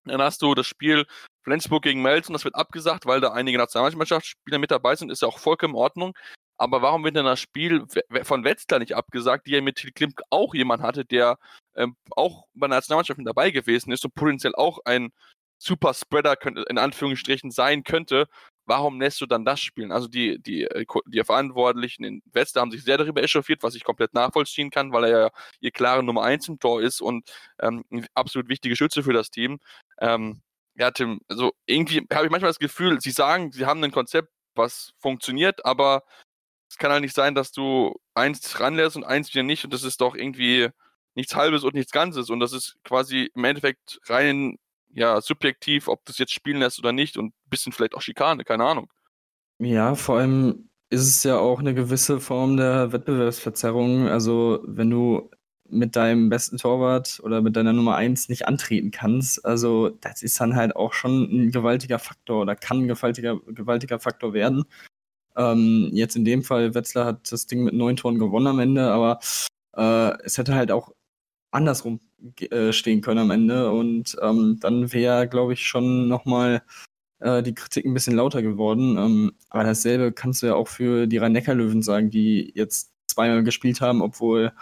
dann 0.04 0.22
hast 0.22 0.42
du 0.42 0.54
das 0.54 0.66
Spiel 0.66 1.06
Flensburg 1.42 1.82
gegen 1.82 2.02
Melzen, 2.02 2.32
das 2.32 2.44
wird 2.44 2.54
abgesagt, 2.54 3.06
weil 3.06 3.20
da 3.20 3.32
einige 3.32 3.58
Nationalmannschaftsspieler 3.58 4.58
mit 4.58 4.70
dabei 4.70 4.94
sind, 4.94 5.10
ist 5.10 5.22
ja 5.22 5.28
auch 5.28 5.38
vollkommen 5.38 5.74
in 5.74 5.80
Ordnung. 5.80 6.12
Aber 6.60 6.82
warum 6.82 7.04
wird 7.04 7.16
denn 7.16 7.24
das 7.24 7.40
Spiel 7.40 7.86
von 8.22 8.44
Wetzlar 8.44 8.80
nicht 8.80 8.94
abgesagt, 8.94 9.46
die 9.46 9.52
ja 9.52 9.62
mit 9.62 9.94
Klimp 9.94 10.20
auch 10.28 10.54
jemand 10.54 10.82
hatte, 10.82 11.06
der 11.06 11.38
ähm, 11.74 11.96
auch 12.10 12.44
bei 12.52 12.68
der 12.68 12.76
Nationalmannschaft 12.76 13.18
dabei 13.24 13.50
gewesen 13.50 13.92
ist 13.92 14.04
und 14.04 14.14
potenziell 14.14 14.54
auch 14.54 14.78
ein 14.84 15.10
Super 15.56 15.94
Spreader 15.94 16.36
in 16.68 16.76
Anführungsstrichen 16.76 17.50
sein 17.50 17.82
könnte, 17.82 18.28
warum 18.66 19.00
lässt 19.00 19.22
du 19.22 19.26
dann 19.26 19.46
das 19.46 19.60
spielen? 19.60 19.90
Also 19.90 20.06
die, 20.06 20.38
die, 20.38 20.64
äh, 20.64 20.84
die 21.06 21.24
Verantwortlichen 21.24 22.04
in 22.04 22.22
Wetzlar 22.30 22.60
haben 22.62 22.70
sich 22.70 22.84
sehr 22.84 22.98
darüber 22.98 23.22
echauffiert, 23.22 23.62
was 23.62 23.74
ich 23.74 23.82
komplett 23.82 24.12
nachvollziehen 24.12 24.70
kann, 24.70 24.92
weil 24.92 25.04
er 25.04 25.10
ja 25.10 25.30
ihr 25.60 25.70
klare 25.70 26.02
Nummer 26.02 26.24
1 26.24 26.48
im 26.48 26.58
Tor 26.58 26.82
ist 26.82 27.00
und 27.00 27.30
ähm, 27.60 27.84
absolut 28.12 28.50
wichtige 28.50 28.76
Schütze 28.76 29.02
für 29.02 29.14
das 29.14 29.30
Team. 29.30 29.60
Ähm, 29.98 30.42
ja, 30.74 30.90
Tim, 30.90 31.20
also 31.26 31.52
irgendwie 31.64 32.06
habe 32.12 32.26
ich 32.26 32.30
manchmal 32.30 32.50
das 32.50 32.58
Gefühl, 32.58 33.00
sie 33.00 33.12
sagen, 33.12 33.50
sie 33.50 33.64
haben 33.64 33.82
ein 33.82 33.92
Konzept, 33.92 34.28
was 34.54 34.92
funktioniert, 34.98 35.64
aber 35.64 36.02
es 36.70 36.76
kann 36.76 36.92
halt 36.92 37.02
nicht 37.02 37.14
sein, 37.14 37.34
dass 37.34 37.50
du 37.50 37.94
eins 38.14 38.60
ranlässt 38.60 38.96
und 38.96 39.04
eins 39.04 39.34
wieder 39.34 39.42
nicht 39.42 39.64
und 39.64 39.74
das 39.74 39.82
ist 39.82 40.00
doch 40.00 40.14
irgendwie 40.14 40.68
nichts 41.14 41.34
Halbes 41.34 41.64
und 41.64 41.74
nichts 41.74 41.90
Ganzes 41.90 42.30
und 42.30 42.38
das 42.38 42.52
ist 42.52 42.76
quasi 42.84 43.30
im 43.34 43.44
Endeffekt 43.44 44.00
rein 44.06 44.56
ja, 44.92 45.20
subjektiv, 45.20 45.88
ob 45.88 46.04
du 46.04 46.12
es 46.12 46.18
jetzt 46.18 46.32
spielen 46.32 46.60
lässt 46.60 46.78
oder 46.78 46.92
nicht 46.92 47.16
und 47.16 47.26
ein 47.26 47.50
bisschen 47.50 47.72
vielleicht 47.72 47.94
auch 47.94 48.02
Schikane, 48.02 48.44
keine 48.44 48.64
Ahnung. 48.64 48.90
Ja, 49.58 49.94
vor 49.94 50.18
allem 50.18 50.70
ist 50.90 51.06
es 51.06 51.22
ja 51.24 51.38
auch 51.38 51.58
eine 51.60 51.74
gewisse 51.74 52.20
Form 52.20 52.56
der 52.56 52.92
Wettbewerbsverzerrung. 52.92 54.08
Also, 54.08 54.60
wenn 54.64 54.90
du 54.90 55.30
mit 55.68 55.94
deinem 55.94 56.28
besten 56.28 56.56
Torwart 56.58 57.20
oder 57.22 57.42
mit 57.42 57.54
deiner 57.54 57.72
Nummer 57.72 57.94
1 57.96 58.28
nicht 58.28 58.48
antreten 58.48 58.90
kannst, 58.90 59.44
also 59.44 59.90
das 59.90 60.22
ist 60.22 60.40
dann 60.40 60.56
halt 60.56 60.74
auch 60.74 60.92
schon 60.92 61.22
ein 61.30 61.52
gewaltiger 61.52 61.98
Faktor 62.00 62.42
oder 62.42 62.56
kann 62.56 62.78
ein 62.78 62.88
gewaltiger, 62.88 63.38
gewaltiger 63.46 64.00
Faktor 64.00 64.32
werden. 64.32 64.64
Ähm, 65.36 65.90
jetzt 65.92 66.16
in 66.16 66.24
dem 66.24 66.42
Fall, 66.42 66.74
Wetzlar 66.74 67.06
hat 67.06 67.32
das 67.32 67.46
Ding 67.46 67.64
mit 67.64 67.74
neun 67.74 67.96
Toren 67.96 68.18
gewonnen 68.18 68.46
am 68.48 68.58
Ende, 68.58 68.90
aber 68.90 69.20
äh, 69.76 70.22
es 70.24 70.38
hätte 70.38 70.54
halt 70.54 70.70
auch 70.70 70.92
andersrum 71.50 72.00
äh, 72.40 72.72
stehen 72.72 73.00
können 73.00 73.20
am 73.20 73.30
Ende. 73.30 73.70
Und 73.70 74.16
ähm, 74.22 74.58
dann 74.60 74.92
wäre, 74.92 75.28
glaube 75.28 75.52
ich, 75.52 75.66
schon 75.66 76.08
nochmal 76.08 76.62
äh, 77.20 77.42
die 77.42 77.54
Kritik 77.54 77.84
ein 77.84 77.94
bisschen 77.94 78.16
lauter 78.16 78.42
geworden. 78.42 78.96
Ähm, 78.98 79.32
aber 79.50 79.64
dasselbe 79.64 80.12
kannst 80.12 80.42
du 80.42 80.46
ja 80.46 80.54
auch 80.54 80.68
für 80.68 81.06
die 81.06 81.18
Rhein-Neckar-Löwen 81.18 81.82
sagen, 81.82 82.10
die 82.10 82.52
jetzt 82.54 82.92
zweimal 83.08 83.42
gespielt 83.42 83.80
haben, 83.80 84.02
obwohl 84.02 84.52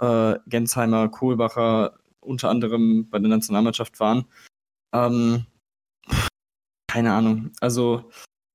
äh, 0.00 0.34
Gensheimer, 0.46 1.08
Kohlbacher 1.08 1.98
unter 2.20 2.50
anderem 2.50 3.08
bei 3.10 3.18
der 3.18 3.28
Nationalmannschaft 3.28 3.98
waren. 4.00 4.26
Ähm, 4.92 5.46
keine 6.88 7.12
Ahnung. 7.12 7.50
Also 7.60 8.10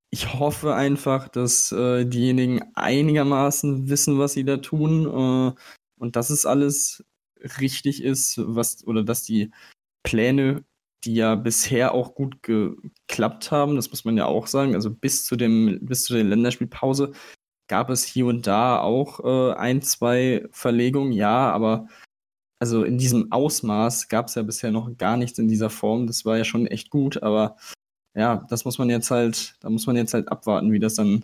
ich 0.10 0.34
hoffe 0.34 0.74
einfach, 0.76 1.28
dass 1.28 1.72
äh, 1.72 2.06
diejenigen 2.06 2.62
einigermaßen 2.76 3.90
wissen, 3.90 4.20
was 4.20 4.34
sie 4.34 4.46
da 4.46 4.58
tun. 4.58 5.06
Äh, 5.06 5.54
und 6.00 6.16
das 6.16 6.32
ist 6.32 6.46
alles 6.46 7.04
richtig 7.60 8.04
ist, 8.04 8.38
was 8.38 8.86
oder 8.88 9.04
dass 9.04 9.24
die 9.24 9.52
Pläne, 10.04 10.64
die 11.04 11.16
ja 11.16 11.36
bisher 11.36 11.94
auch 11.94 12.16
gut 12.16 12.42
geklappt 12.44 13.52
haben, 13.52 13.76
das 13.76 13.90
muss 13.90 14.06
man 14.06 14.18
ja 14.18 14.26
auch 14.26 14.48
sagen, 14.48 14.76
also 14.76 14.90
bis 14.92 15.26
zu 15.26 15.36
dem 15.36 15.80
bis 15.86 16.04
zu 16.04 16.14
der 16.14 16.24
Länderspielpause 16.24 17.14
gab 17.68 17.90
es 17.90 18.04
hier 18.04 18.28
und 18.28 18.48
da 18.48 18.80
auch 18.80 19.20
äh, 19.24 19.54
ein, 19.56 19.82
zwei 19.82 20.48
Verlegungen, 20.52 21.12
ja, 21.12 21.52
aber 21.52 21.88
also 22.60 22.84
in 22.84 22.98
diesem 22.98 23.32
Ausmaß 23.32 24.10
gab 24.10 24.28
es 24.28 24.36
ja 24.36 24.44
bisher 24.44 24.72
noch 24.72 24.98
gar 24.98 25.18
nichts 25.18 25.38
in 25.40 25.48
dieser 25.48 25.70
Form. 25.70 26.08
Das 26.08 26.26
war 26.26 26.38
ja 26.38 26.44
schon 26.44 26.66
echt 26.68 26.90
gut, 26.90 27.22
aber 27.22 27.58
ja, 28.18 28.46
das 28.50 28.66
muss 28.66 28.80
man 28.80 28.90
jetzt 28.90 29.12
halt, 29.12 29.56
da 29.60 29.70
muss 29.70 29.86
man 29.86 29.96
jetzt 29.96 30.14
halt 30.14 30.28
abwarten, 30.30 30.72
wie 30.72 30.80
das 30.80 30.96
dann 30.96 31.24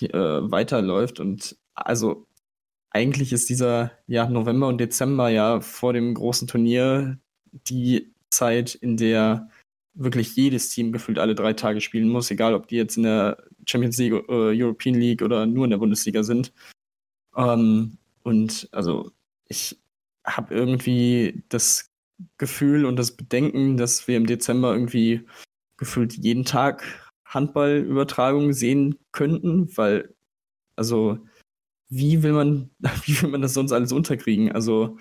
äh, 0.00 0.08
weiterläuft. 0.12 1.18
Und 1.18 1.56
also 1.74 2.26
eigentlich 2.90 3.32
ist 3.32 3.48
dieser 3.48 3.90
ja, 4.06 4.28
November 4.28 4.68
und 4.68 4.78
Dezember 4.78 5.28
ja 5.30 5.60
vor 5.60 5.92
dem 5.92 6.14
großen 6.14 6.46
Turnier 6.46 7.18
die 7.52 8.14
Zeit, 8.30 8.76
in 8.76 8.96
der 8.96 9.50
wirklich 9.94 10.36
jedes 10.36 10.70
Team 10.70 10.92
gefühlt 10.92 11.18
alle 11.18 11.34
drei 11.34 11.54
Tage 11.54 11.80
spielen 11.80 12.08
muss, 12.08 12.30
egal 12.30 12.54
ob 12.54 12.68
die 12.68 12.76
jetzt 12.76 12.96
in 12.96 13.02
der 13.02 13.42
Champions 13.66 13.98
League, 13.98 14.12
äh, 14.28 14.62
European 14.62 14.94
League 14.94 15.22
oder 15.22 15.44
nur 15.44 15.64
in 15.64 15.70
der 15.70 15.78
Bundesliga 15.78 16.22
sind. 16.22 16.52
Ähm, 17.36 17.98
und 18.22 18.68
also 18.70 19.10
ich 19.48 19.76
habe 20.24 20.54
irgendwie 20.54 21.42
das 21.48 21.90
Gefühl 22.36 22.84
und 22.84 22.96
das 22.96 23.16
Bedenken, 23.16 23.76
dass 23.76 24.06
wir 24.06 24.16
im 24.16 24.26
Dezember 24.26 24.72
irgendwie 24.72 25.26
gefühlt 25.78 26.14
jeden 26.14 26.44
Tag 26.44 26.84
Handballübertragungen 27.24 28.52
sehen 28.52 28.98
könnten, 29.12 29.76
weil 29.76 30.14
also 30.76 31.18
wie 31.90 32.22
will 32.22 32.32
man, 32.32 32.70
wie 33.04 33.20
will 33.22 33.30
man 33.30 33.42
das 33.42 33.54
sonst 33.54 33.72
alles 33.72 33.92
unterkriegen? 33.92 34.52
Also, 34.52 34.98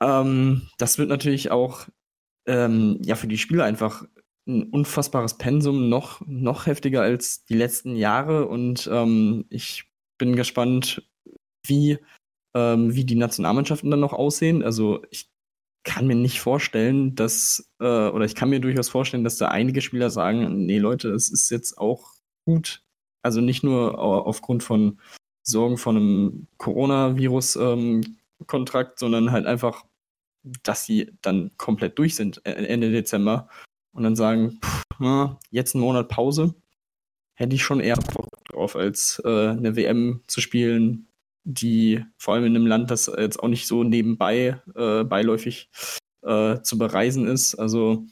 ähm, 0.00 0.68
das 0.78 0.98
wird 0.98 1.08
natürlich 1.08 1.50
auch 1.50 1.86
ähm, 2.46 3.00
ja 3.04 3.16
für 3.16 3.28
die 3.28 3.38
Spieler 3.38 3.64
einfach 3.64 4.04
ein 4.48 4.64
unfassbares 4.70 5.38
Pensum, 5.38 5.88
noch, 5.88 6.22
noch 6.26 6.66
heftiger 6.66 7.02
als 7.02 7.44
die 7.44 7.56
letzten 7.56 7.94
Jahre. 7.96 8.48
Und 8.48 8.88
ähm, 8.90 9.44
ich 9.50 9.84
bin 10.18 10.34
gespannt, 10.34 11.08
wie, 11.66 11.98
ähm, 12.56 12.94
wie 12.94 13.04
die 13.04 13.16
Nationalmannschaften 13.16 13.90
dann 13.90 14.00
noch 14.00 14.14
aussehen. 14.14 14.62
Also 14.62 15.02
ich 15.10 15.30
kann 15.84 16.06
mir 16.06 16.14
nicht 16.14 16.40
vorstellen, 16.40 17.14
dass, 17.14 17.70
äh, 17.80 18.08
oder 18.08 18.24
ich 18.24 18.34
kann 18.34 18.48
mir 18.50 18.60
durchaus 18.60 18.88
vorstellen, 18.88 19.24
dass 19.24 19.38
da 19.38 19.48
einige 19.48 19.80
Spieler 19.80 20.10
sagen, 20.10 20.66
nee 20.66 20.78
Leute, 20.78 21.10
es 21.10 21.30
ist 21.30 21.50
jetzt 21.50 21.78
auch 21.78 22.12
gut. 22.44 22.82
Also 23.22 23.40
nicht 23.40 23.64
nur 23.64 23.98
aufgrund 23.98 24.62
von 24.62 25.00
Sorgen 25.42 25.78
von 25.78 25.96
einem 25.96 26.46
Coronavirus-Kontrakt, 26.58 28.92
ähm, 28.92 28.96
sondern 28.96 29.32
halt 29.32 29.46
einfach, 29.46 29.84
dass 30.62 30.84
sie 30.84 31.12
dann 31.22 31.50
komplett 31.56 31.98
durch 31.98 32.14
sind 32.14 32.44
äh, 32.46 32.52
Ende 32.52 32.90
Dezember. 32.90 33.48
Und 33.92 34.04
dann 34.04 34.16
sagen, 34.16 34.58
pff, 34.62 34.82
na, 34.98 35.38
jetzt 35.50 35.74
einen 35.74 35.82
Monat 35.82 36.08
Pause, 36.08 36.54
hätte 37.34 37.56
ich 37.56 37.64
schon 37.64 37.80
eher 37.80 37.96
Bock 37.96 38.28
drauf, 38.44 38.76
als 38.76 39.20
äh, 39.24 39.48
eine 39.48 39.76
WM 39.76 40.22
zu 40.26 40.40
spielen, 40.40 41.09
die 41.44 42.04
vor 42.18 42.34
allem 42.34 42.44
in 42.44 42.56
einem 42.56 42.66
Land, 42.66 42.90
das 42.90 43.10
jetzt 43.18 43.40
auch 43.40 43.48
nicht 43.48 43.66
so 43.66 43.84
nebenbei 43.84 44.60
äh, 44.74 45.04
beiläufig 45.04 45.70
äh, 46.22 46.60
zu 46.60 46.78
bereisen 46.78 47.26
ist. 47.26 47.54
Also 47.54 48.06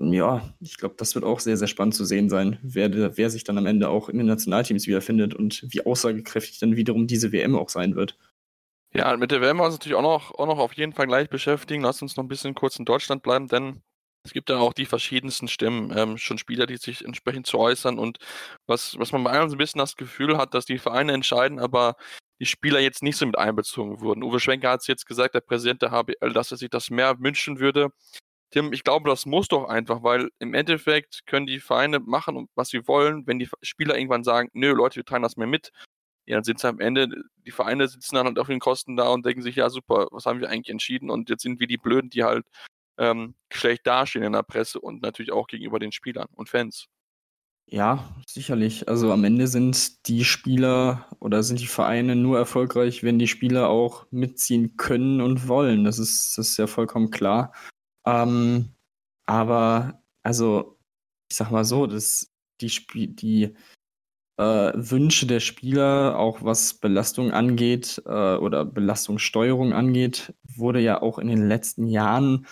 ja, 0.00 0.54
ich 0.60 0.76
glaube, 0.76 0.94
das 0.96 1.14
wird 1.14 1.24
auch 1.24 1.40
sehr, 1.40 1.56
sehr 1.56 1.66
spannend 1.66 1.94
zu 1.94 2.04
sehen 2.04 2.28
sein, 2.28 2.58
wer, 2.62 3.16
wer 3.16 3.30
sich 3.30 3.42
dann 3.42 3.58
am 3.58 3.66
Ende 3.66 3.88
auch 3.88 4.08
in 4.08 4.18
den 4.18 4.28
Nationalteams 4.28 4.86
wiederfindet 4.86 5.34
und 5.34 5.66
wie 5.70 5.84
aussagekräftig 5.84 6.60
dann 6.60 6.76
wiederum 6.76 7.08
diese 7.08 7.32
WM 7.32 7.56
auch 7.56 7.68
sein 7.68 7.96
wird. 7.96 8.16
Ja, 8.94 9.16
mit 9.16 9.32
der 9.32 9.40
WM 9.40 9.58
wollen 9.58 9.58
wir 9.58 9.64
uns 9.66 9.74
natürlich 9.74 9.96
auch 9.96 10.02
noch, 10.02 10.34
auch 10.34 10.46
noch 10.46 10.58
auf 10.58 10.72
jeden 10.74 10.92
Fall 10.92 11.06
gleich 11.06 11.28
beschäftigen. 11.28 11.82
Lass 11.82 12.00
uns 12.00 12.16
noch 12.16 12.24
ein 12.24 12.28
bisschen 12.28 12.54
kurz 12.54 12.78
in 12.78 12.84
Deutschland 12.84 13.22
bleiben, 13.22 13.48
denn 13.48 13.82
es 14.24 14.32
gibt 14.32 14.50
ja 14.50 14.58
auch 14.58 14.72
die 14.72 14.86
verschiedensten 14.86 15.48
Stimmen, 15.48 15.92
ähm, 15.96 16.16
schon 16.16 16.38
Spieler, 16.38 16.66
die 16.66 16.76
sich 16.76 17.04
entsprechend 17.04 17.46
zu 17.46 17.58
äußern 17.58 17.98
und 17.98 18.18
was, 18.66 18.98
was 18.98 19.12
man 19.12 19.24
bei 19.24 19.42
uns 19.42 19.52
ein 19.52 19.58
bisschen 19.58 19.78
das 19.80 19.96
Gefühl 19.96 20.38
hat, 20.38 20.54
dass 20.54 20.64
die 20.64 20.78
Vereine 20.78 21.12
entscheiden, 21.12 21.58
aber 21.58 21.96
die 22.40 22.46
Spieler 22.46 22.80
jetzt 22.80 23.02
nicht 23.02 23.16
so 23.16 23.26
mit 23.26 23.38
einbezogen 23.38 24.00
wurden. 24.00 24.22
Uwe 24.22 24.40
Schwenker 24.40 24.70
hat 24.70 24.80
es 24.80 24.86
jetzt 24.86 25.06
gesagt, 25.06 25.34
der 25.34 25.40
Präsident 25.40 25.82
der 25.82 25.90
HBL, 25.90 26.32
dass 26.32 26.50
er 26.50 26.56
sich 26.56 26.70
das 26.70 26.90
mehr 26.90 27.18
wünschen 27.20 27.58
würde, 27.58 27.90
Tim, 28.50 28.72
ich 28.72 28.82
glaube, 28.82 29.10
das 29.10 29.26
muss 29.26 29.48
doch 29.48 29.68
einfach, 29.68 30.02
weil 30.02 30.30
im 30.38 30.54
Endeffekt 30.54 31.26
können 31.26 31.46
die 31.46 31.60
Vereine 31.60 32.00
machen, 32.00 32.48
was 32.54 32.70
sie 32.70 32.86
wollen. 32.88 33.26
Wenn 33.26 33.38
die 33.38 33.48
Spieler 33.60 33.96
irgendwann 33.96 34.24
sagen, 34.24 34.48
nö, 34.54 34.72
Leute, 34.72 34.96
wir 34.96 35.04
teilen 35.04 35.22
das 35.22 35.36
mehr 35.36 35.46
mit, 35.46 35.70
ja, 36.26 36.36
dann 36.36 36.44
sind 36.44 36.58
es 36.58 36.64
am 36.64 36.80
Ende, 36.80 37.08
die 37.46 37.50
Vereine 37.50 37.88
sitzen 37.88 38.16
dann 38.16 38.26
halt 38.26 38.38
auf 38.38 38.48
den 38.48 38.60
Kosten 38.60 38.96
da 38.96 39.08
und 39.08 39.24
denken 39.26 39.42
sich, 39.42 39.56
ja 39.56 39.70
super, 39.70 40.08
was 40.12 40.26
haben 40.26 40.40
wir 40.40 40.50
eigentlich 40.50 40.70
entschieden? 40.70 41.10
Und 41.10 41.30
jetzt 41.30 41.42
sind 41.42 41.60
wir 41.60 41.66
die 41.66 41.78
Blöden, 41.78 42.10
die 42.10 42.24
halt 42.24 42.46
ähm, 42.98 43.34
schlecht 43.52 43.86
dastehen 43.86 44.24
in 44.24 44.32
der 44.32 44.42
Presse 44.42 44.80
und 44.80 45.02
natürlich 45.02 45.32
auch 45.32 45.46
gegenüber 45.46 45.78
den 45.78 45.92
Spielern 45.92 46.28
und 46.34 46.48
Fans. 46.48 46.86
Ja, 47.70 48.16
sicherlich. 48.26 48.88
Also 48.88 49.12
am 49.12 49.24
Ende 49.24 49.46
sind 49.46 50.08
die 50.08 50.24
Spieler 50.24 51.06
oder 51.20 51.42
sind 51.42 51.60
die 51.60 51.66
Vereine 51.66 52.16
nur 52.16 52.38
erfolgreich, 52.38 53.02
wenn 53.02 53.18
die 53.18 53.28
Spieler 53.28 53.68
auch 53.68 54.06
mitziehen 54.10 54.76
können 54.78 55.20
und 55.20 55.48
wollen. 55.48 55.84
Das 55.84 55.98
ist, 55.98 56.38
das 56.38 56.50
ist 56.50 56.56
ja 56.56 56.66
vollkommen 56.66 57.10
klar. 57.10 57.52
Ähm, 58.06 58.74
aber, 59.26 60.02
also, 60.22 60.78
ich 61.30 61.36
sag 61.36 61.50
mal 61.50 61.66
so, 61.66 61.86
dass 61.86 62.32
die, 62.62 62.68
Sp 62.72 63.12
die 63.14 63.54
äh, 64.38 64.72
Wünsche 64.74 65.26
der 65.26 65.40
Spieler, 65.40 66.18
auch 66.18 66.42
was 66.42 66.74
Belastung 66.74 67.32
angeht 67.32 68.02
äh, 68.06 68.36
oder 68.36 68.64
Belastungssteuerung 68.64 69.74
angeht, 69.74 70.34
wurde 70.44 70.80
ja 70.80 71.02
auch 71.02 71.18
in 71.18 71.28
den 71.28 71.46
letzten 71.48 71.86
Jahren 71.86 72.46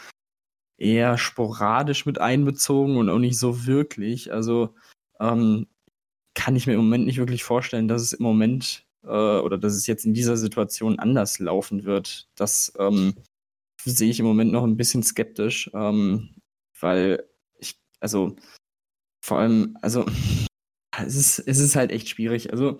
eher 0.78 1.16
sporadisch 1.16 2.04
mit 2.04 2.20
einbezogen 2.20 2.99
und 2.99 3.08
auch 3.08 3.18
nicht 3.18 3.38
so 3.38 3.66
wirklich. 3.66 4.32
Also 4.32 4.75
ähm, 5.20 5.66
kann 6.35 6.56
ich 6.56 6.66
mir 6.66 6.75
im 6.75 6.80
Moment 6.80 7.06
nicht 7.06 7.18
wirklich 7.18 7.44
vorstellen, 7.44 7.88
dass 7.88 8.02
es 8.02 8.12
im 8.12 8.23
Moment 8.23 8.87
äh, 9.04 9.08
oder 9.08 9.58
dass 9.58 9.75
es 9.75 9.87
jetzt 9.87 10.04
in 10.04 10.14
dieser 10.14 10.37
Situation 10.37 10.99
anders 10.99 11.38
laufen 11.38 11.85
wird. 11.85 12.28
Das 12.35 12.73
ähm, 12.78 13.14
sehe 13.85 14.11
ich 14.11 14.20
im 14.20 14.26
Moment 14.26 14.52
noch 14.52 14.64
ein 14.64 14.76
bisschen 14.76 15.02
skeptisch, 15.02 15.70
ähm, 15.75 16.35
weil 16.80 17.25
ich, 17.58 17.78
also 18.00 18.37
vor 19.25 19.38
allem, 19.38 19.76
also 19.82 20.06
es 20.99 21.16
ist, 21.16 21.38
es 21.40 21.58
ist 21.58 21.76
halt 21.76 21.90
echt 21.90 22.08
schwierig. 22.08 22.52
Also, 22.52 22.78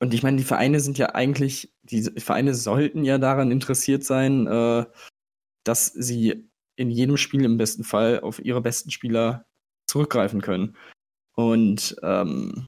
und 0.00 0.12
ich 0.12 0.22
meine, 0.22 0.36
die 0.36 0.44
Vereine 0.44 0.80
sind 0.80 0.98
ja 0.98 1.14
eigentlich, 1.14 1.72
die 1.82 2.02
Vereine 2.20 2.54
sollten 2.54 3.04
ja 3.04 3.18
daran 3.18 3.50
interessiert 3.50 4.04
sein, 4.04 4.46
äh, 4.46 4.84
dass 5.64 5.86
sie 5.86 6.50
in 6.76 6.90
jedem 6.90 7.16
Spiel 7.16 7.44
im 7.44 7.56
besten 7.56 7.84
Fall 7.84 8.20
auf 8.20 8.44
ihre 8.44 8.60
besten 8.60 8.90
Spieler 8.90 9.46
zurückgreifen 9.86 10.40
können. 10.40 10.76
Und 11.36 11.96
ähm, 12.02 12.66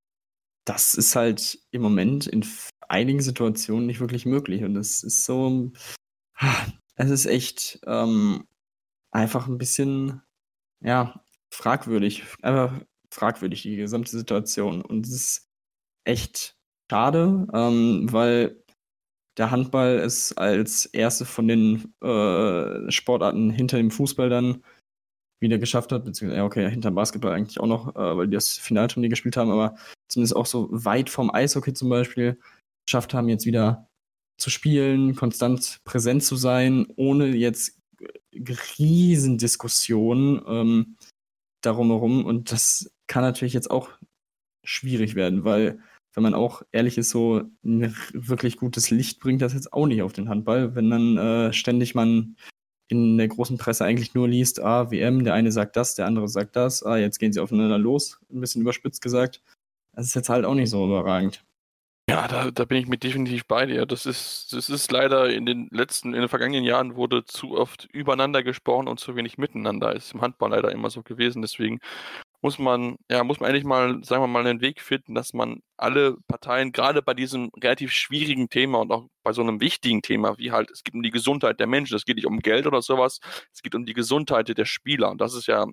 das 0.65 0.95
ist 0.95 1.15
halt 1.17 1.59
im 1.71 1.83
Moment 1.83 2.27
in 2.27 2.45
einigen 2.89 3.21
Situationen 3.21 3.87
nicht 3.87 4.01
wirklich 4.01 4.27
möglich. 4.27 4.65
Und 4.65 4.77
es 4.77 5.03
ist 5.03 5.25
so, 5.25 5.73
es 6.97 7.11
ist 7.11 7.27
echt 7.27 7.81
ähm, 7.87 8.47
einfach 9.13 9.47
ein 9.47 9.59
bisschen, 9.59 10.23
ja, 10.81 11.23
fragwürdig. 11.51 12.25
Einfach 12.43 12.81
fragwürdig, 13.11 13.63
die 13.63 13.77
gesamte 13.77 14.11
Situation. 14.11 14.83
Und 14.83 15.07
es 15.07 15.13
ist 15.15 15.51
echt 16.05 16.57
schade, 16.91 17.47
ähm, 17.53 18.13
weil 18.13 18.63
der 19.39 19.51
Handball 19.51 19.99
es 19.99 20.37
als 20.37 20.87
erste 20.87 21.25
von 21.25 21.47
den 21.49 21.95
äh, 22.03 22.91
Sportarten 22.91 23.51
hinter 23.51 23.77
dem 23.77 23.91
Fußball 23.91 24.31
dann 24.31 24.65
wieder 25.41 25.59
geschafft 25.59 25.93
hat, 25.93 26.05
beziehungsweise, 26.05 26.43
okay, 26.45 26.71
hinter 26.71 26.91
Basketball 26.91 27.33
eigentlich 27.33 27.61
auch 27.61 27.67
noch, 27.67 27.95
äh, 27.95 28.17
weil 28.17 28.27
die 28.27 28.35
das 28.35 28.57
Finalturnier 28.59 29.11
gespielt 29.11 29.37
haben, 29.37 29.51
aber 29.51 29.77
zumindest 30.09 30.37
auch 30.37 30.47
so 30.47 30.69
weit 30.71 31.11
vom 31.11 31.33
Eishockey 31.33 31.75
zum 31.75 31.89
Beispiel 31.89 32.39
geschafft 32.87 33.15
haben, 33.15 33.29
jetzt 33.29 33.47
wieder 33.47 33.89
zu 34.39 34.51
spielen, 34.51 35.15
konstant 35.15 35.81
präsent 35.85 36.23
zu 36.23 36.37
sein, 36.37 36.87
ohne 36.97 37.29
jetzt 37.29 37.79
riesen 38.79 39.39
Diskussionen 39.39 40.43
ähm, 40.47 40.97
darum 41.63 41.89
herum. 41.89 42.25
Und 42.25 42.53
das 42.53 42.91
kann 43.07 43.23
natürlich 43.23 43.55
jetzt 43.55 43.71
auch 43.71 43.91
schwierig 44.65 45.15
werden, 45.15 45.45
weil, 45.45 45.81
wenn 46.15 46.23
man 46.23 46.35
auch 46.35 46.63
ehrlich 46.73 46.99
ist, 46.99 47.11
so 47.11 47.43
ein 47.65 47.95
wirklich 48.13 48.57
gutes 48.57 48.91
Licht 48.91 49.21
bringt 49.21 49.43
das 49.43 49.55
jetzt 49.55 49.73
auch 49.73 49.87
nicht 49.87 50.03
auf 50.03 50.13
den 50.13 50.29
Handball, 50.29 50.75
wenn 50.75 50.91
dann 50.91 51.19
äh, 51.19 51.53
ständig 51.53 51.95
man 51.95 52.37
in 52.89 53.19
der 53.19 53.29
großen 53.29 53.59
Presse 53.59 53.85
eigentlich 53.85 54.15
nur 54.15 54.29
liest, 54.29 54.61
ah, 54.61 54.91
WM, 54.91 55.25
der 55.25 55.35
eine 55.35 55.53
sagt 55.53 55.77
das, 55.77 55.95
der 55.95 56.07
andere 56.07 56.29
sagt 56.29 56.57
das, 56.57 56.83
ah, 56.85 56.97
jetzt 56.97 57.19
gehen 57.19 57.33
sie 57.33 57.41
aufeinander 57.41 57.79
los, 57.79 58.19
ein 58.31 58.41
bisschen 58.41 58.63
überspitzt 58.63 59.03
gesagt. 59.03 59.43
Das 59.93 60.07
ist 60.07 60.15
jetzt 60.15 60.29
halt 60.29 60.45
auch 60.45 60.55
nicht 60.55 60.71
so 60.71 60.85
überragend. 60.87 61.43
Ja, 62.09 62.29
da, 62.29 62.53
da 62.53 62.65
bin 62.65 62.79
ich 62.79 62.87
mit 62.87 63.03
definitiv 63.03 63.47
bei 63.47 63.67
dir. 63.67 63.85
Das 63.85 64.07
ist, 64.07 64.53
das 64.53 64.71
ist 64.71 64.93
leider 64.93 65.29
in 65.29 65.45
den 65.45 65.69
letzten, 65.73 66.15
in 66.15 66.21
den 66.21 66.29
vergangenen 66.29 66.63
Jahren 66.63 66.95
wurde 66.95 67.25
zu 67.25 67.57
oft 67.59 67.89
übereinander 67.93 68.45
gesprochen 68.45 68.87
und 68.87 69.01
zu 69.01 69.17
wenig 69.17 69.39
miteinander. 69.39 69.93
Ist 69.93 70.15
im 70.15 70.21
Handball 70.21 70.51
leider 70.51 70.71
immer 70.71 70.89
so 70.89 71.03
gewesen. 71.03 71.43
Deswegen 71.43 71.81
muss 72.43 72.59
man, 72.59 72.97
ja, 73.11 73.25
muss 73.25 73.41
man 73.41 73.51
eigentlich 73.51 73.65
mal, 73.65 74.03
sagen 74.05 74.23
wir 74.23 74.29
mal, 74.29 74.47
einen 74.47 74.61
Weg 74.61 74.81
finden, 74.81 75.15
dass 75.15 75.33
man 75.33 75.61
alle 75.77 76.17
Parteien, 76.29 76.73
gerade 76.73 77.03
bei 77.03 77.15
diesem 77.15 77.51
relativ 77.63 77.93
schwierigen 77.93 78.49
Thema 78.49 78.81
und 78.81 78.93
auch 78.93 79.09
bei 79.23 79.33
so 79.33 79.43
einem 79.43 79.61
wichtigen 79.61 80.03
Thema, 80.03 80.39
wie 80.39 80.53
halt, 80.53 80.71
es 80.71 80.85
geht 80.85 80.95
um 80.95 81.03
die 81.03 81.11
Gesundheit 81.11 81.61
der 81.61 81.67
Menschen, 81.67 81.97
es 81.97 82.05
geht 82.05 82.17
nicht 82.17 82.27
um 82.27 82.39
Geld 82.41 82.67
oder 82.67 82.83
sowas, 82.83 83.21
es 83.53 83.63
geht 83.63 83.75
um 83.75 83.87
die 83.87 83.95
Gesundheit 83.95 84.57
der 84.57 84.65
Spieler. 84.65 85.11
Und 85.11 85.21
das 85.21 85.35
ist 85.35 85.47
ja 85.47 85.67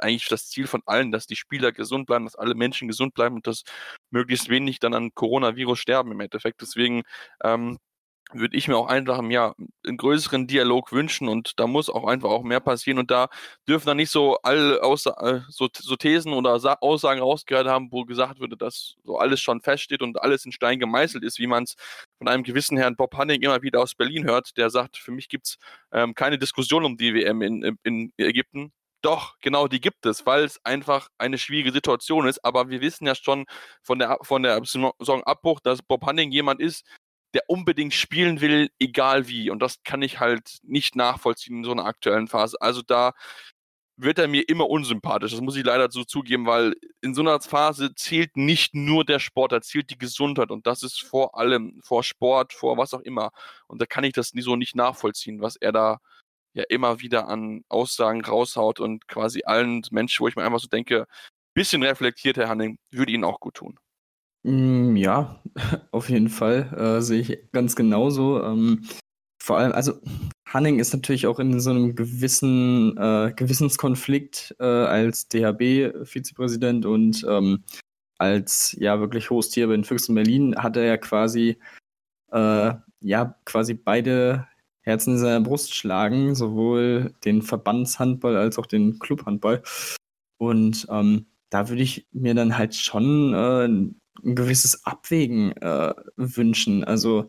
eigentlich 0.00 0.28
das 0.28 0.48
Ziel 0.48 0.66
von 0.66 0.82
allen, 0.86 1.12
dass 1.12 1.26
die 1.26 1.36
Spieler 1.36 1.72
gesund 1.72 2.06
bleiben, 2.06 2.24
dass 2.24 2.36
alle 2.36 2.54
Menschen 2.54 2.88
gesund 2.88 3.14
bleiben 3.14 3.36
und 3.36 3.46
dass 3.46 3.62
möglichst 4.10 4.48
wenig 4.48 4.78
dann 4.78 4.94
an 4.94 5.10
Coronavirus 5.14 5.78
sterben 5.78 6.12
im 6.12 6.20
Endeffekt. 6.20 6.60
Deswegen 6.60 7.02
ähm, 7.44 7.78
würde 8.32 8.56
ich 8.56 8.68
mir 8.68 8.76
auch 8.76 8.88
einfach 8.88 9.22
ja, 9.30 9.54
einen 9.86 9.96
größeren 9.96 10.46
Dialog 10.46 10.92
wünschen 10.92 11.28
und 11.28 11.58
da 11.58 11.66
muss 11.66 11.88
auch 11.88 12.06
einfach 12.06 12.28
auch 12.30 12.42
mehr 12.42 12.60
passieren 12.60 12.98
und 12.98 13.10
da 13.10 13.28
dürfen 13.66 13.86
dann 13.86 13.96
nicht 13.96 14.10
so 14.10 14.38
Aussa 14.42 15.16
äh, 15.20 15.40
so, 15.48 15.68
so 15.74 15.96
Thesen 15.96 16.32
oder 16.32 16.58
Sa 16.60 16.74
Aussagen 16.80 17.20
rausgehört 17.20 17.66
haben, 17.66 17.88
wo 17.90 18.04
gesagt 18.04 18.40
würde, 18.40 18.56
dass 18.56 18.96
so 19.04 19.18
alles 19.18 19.40
schon 19.40 19.60
feststeht 19.62 20.02
und 20.02 20.20
alles 20.22 20.44
in 20.44 20.52
Stein 20.52 20.78
gemeißelt 20.78 21.24
ist, 21.24 21.38
wie 21.38 21.46
man 21.46 21.64
es 21.64 21.74
von 22.18 22.28
einem 22.28 22.42
gewissen 22.42 22.76
Herrn 22.76 22.96
Bob 22.96 23.16
Hanning 23.16 23.42
immer 23.42 23.62
wieder 23.62 23.80
aus 23.80 23.94
Berlin 23.94 24.24
hört, 24.24 24.56
der 24.56 24.70
sagt, 24.70 24.98
für 24.98 25.12
mich 25.12 25.28
gibt 25.28 25.46
es 25.46 25.58
ähm, 25.92 26.14
keine 26.14 26.38
Diskussion 26.38 26.84
um 26.84 26.96
die 26.96 27.14
WM 27.14 27.42
in, 27.42 27.78
in 27.82 28.12
Ägypten. 28.18 28.72
Doch, 29.02 29.38
genau, 29.40 29.68
die 29.68 29.80
gibt 29.80 30.06
es, 30.06 30.26
weil 30.26 30.42
es 30.42 30.64
einfach 30.64 31.08
eine 31.18 31.38
schwierige 31.38 31.70
Situation 31.70 32.26
ist. 32.26 32.44
Aber 32.44 32.68
wir 32.68 32.80
wissen 32.80 33.06
ja 33.06 33.14
schon 33.14 33.46
von 33.82 34.00
der, 34.00 34.18
von 34.22 34.42
der 34.42 34.60
Saisonabbruch, 34.64 35.60
dass 35.60 35.82
Bob 35.82 36.04
Hanning 36.04 36.32
jemand 36.32 36.60
ist, 36.60 36.84
der 37.34 37.42
unbedingt 37.48 37.94
spielen 37.94 38.40
will, 38.40 38.70
egal 38.78 39.28
wie. 39.28 39.50
Und 39.50 39.60
das 39.60 39.82
kann 39.82 40.02
ich 40.02 40.20
halt 40.20 40.58
nicht 40.62 40.96
nachvollziehen 40.96 41.58
in 41.58 41.64
so 41.64 41.72
einer 41.72 41.84
aktuellen 41.84 42.28
Phase. 42.28 42.60
Also 42.60 42.82
da 42.82 43.12
wird 43.98 44.18
er 44.18 44.28
mir 44.28 44.48
immer 44.48 44.68
unsympathisch. 44.70 45.32
Das 45.32 45.40
muss 45.40 45.56
ich 45.56 45.64
leider 45.64 45.90
so 45.90 46.04
zugeben, 46.04 46.46
weil 46.46 46.74
in 47.00 47.14
so 47.14 47.20
einer 47.20 47.40
Phase 47.40 47.94
zählt 47.94 48.36
nicht 48.36 48.74
nur 48.74 49.04
der 49.04 49.18
Sport, 49.18 49.52
da 49.52 49.60
zählt 49.60 49.90
die 49.90 49.98
Gesundheit 49.98 50.50
und 50.50 50.66
das 50.66 50.82
ist 50.84 51.02
vor 51.02 51.36
allem, 51.36 51.80
vor 51.82 52.04
Sport, 52.04 52.52
vor 52.52 52.78
was 52.78 52.94
auch 52.94 53.00
immer. 53.00 53.32
Und 53.66 53.82
da 53.82 53.86
kann 53.86 54.04
ich 54.04 54.12
das 54.12 54.32
so 54.34 54.56
nicht 54.56 54.76
nachvollziehen, 54.76 55.40
was 55.40 55.56
er 55.56 55.72
da 55.72 55.98
ja 56.54 56.64
immer 56.68 57.00
wieder 57.00 57.28
an 57.28 57.64
Aussagen 57.68 58.24
raushaut 58.24 58.80
und 58.80 59.08
quasi 59.08 59.42
allen 59.44 59.82
Menschen, 59.90 60.22
wo 60.22 60.28
ich 60.28 60.36
mir 60.36 60.44
einfach 60.44 60.60
so 60.60 60.68
denke, 60.68 61.06
bisschen 61.54 61.82
reflektiert, 61.82 62.36
Herr 62.36 62.48
Hanning, 62.48 62.78
würde 62.92 63.12
Ihnen 63.12 63.24
auch 63.24 63.40
gut 63.40 63.54
tun. 63.54 63.78
Mm, 64.48 64.96
ja, 64.96 65.42
auf 65.92 66.08
jeden 66.08 66.30
Fall. 66.30 66.72
Äh, 66.98 67.02
sehe 67.02 67.20
ich 67.20 67.38
ganz 67.52 67.76
genauso. 67.76 68.42
Ähm, 68.42 68.84
vor 69.42 69.58
allem, 69.58 69.72
also 69.72 69.94
Hanning 70.48 70.78
ist 70.78 70.94
natürlich 70.94 71.26
auch 71.26 71.38
in 71.38 71.60
so 71.60 71.70
einem 71.70 71.94
gewissen 71.94 72.96
äh, 72.96 73.32
Gewissenskonflikt 73.36 74.56
äh, 74.58 74.64
als 74.64 75.28
DHB-Vizepräsident 75.28 76.86
und 76.86 77.24
ähm, 77.28 77.62
als 78.18 78.74
ja 78.78 79.00
wirklich 79.00 79.30
hohes 79.30 79.50
Tier 79.50 79.68
bei 79.68 79.74
den 79.74 79.84
Füchsen 79.84 80.14
Berlin 80.14 80.56
hat 80.56 80.76
er 80.76 80.84
ja 80.84 80.96
quasi 80.96 81.58
äh, 82.32 82.74
ja 83.00 83.36
quasi 83.44 83.74
beide 83.74 84.48
Herzen 84.82 85.14
in 85.14 85.18
seiner 85.18 85.40
Brust 85.42 85.74
schlagen, 85.74 86.34
sowohl 86.34 87.14
den 87.24 87.42
Verbandshandball 87.42 88.36
als 88.36 88.58
auch 88.58 88.66
den 88.66 88.98
Clubhandball. 88.98 89.62
Und 90.38 90.86
ähm, 90.90 91.26
da 91.50 91.68
würde 91.68 91.82
ich 91.82 92.06
mir 92.12 92.34
dann 92.34 92.56
halt 92.58 92.74
schon 92.74 93.34
äh, 93.34 93.68
ein 94.24 94.34
gewisses 94.34 94.84
Abwägen 94.84 95.52
äh, 95.56 95.94
wünschen. 96.16 96.84
Also 96.84 97.28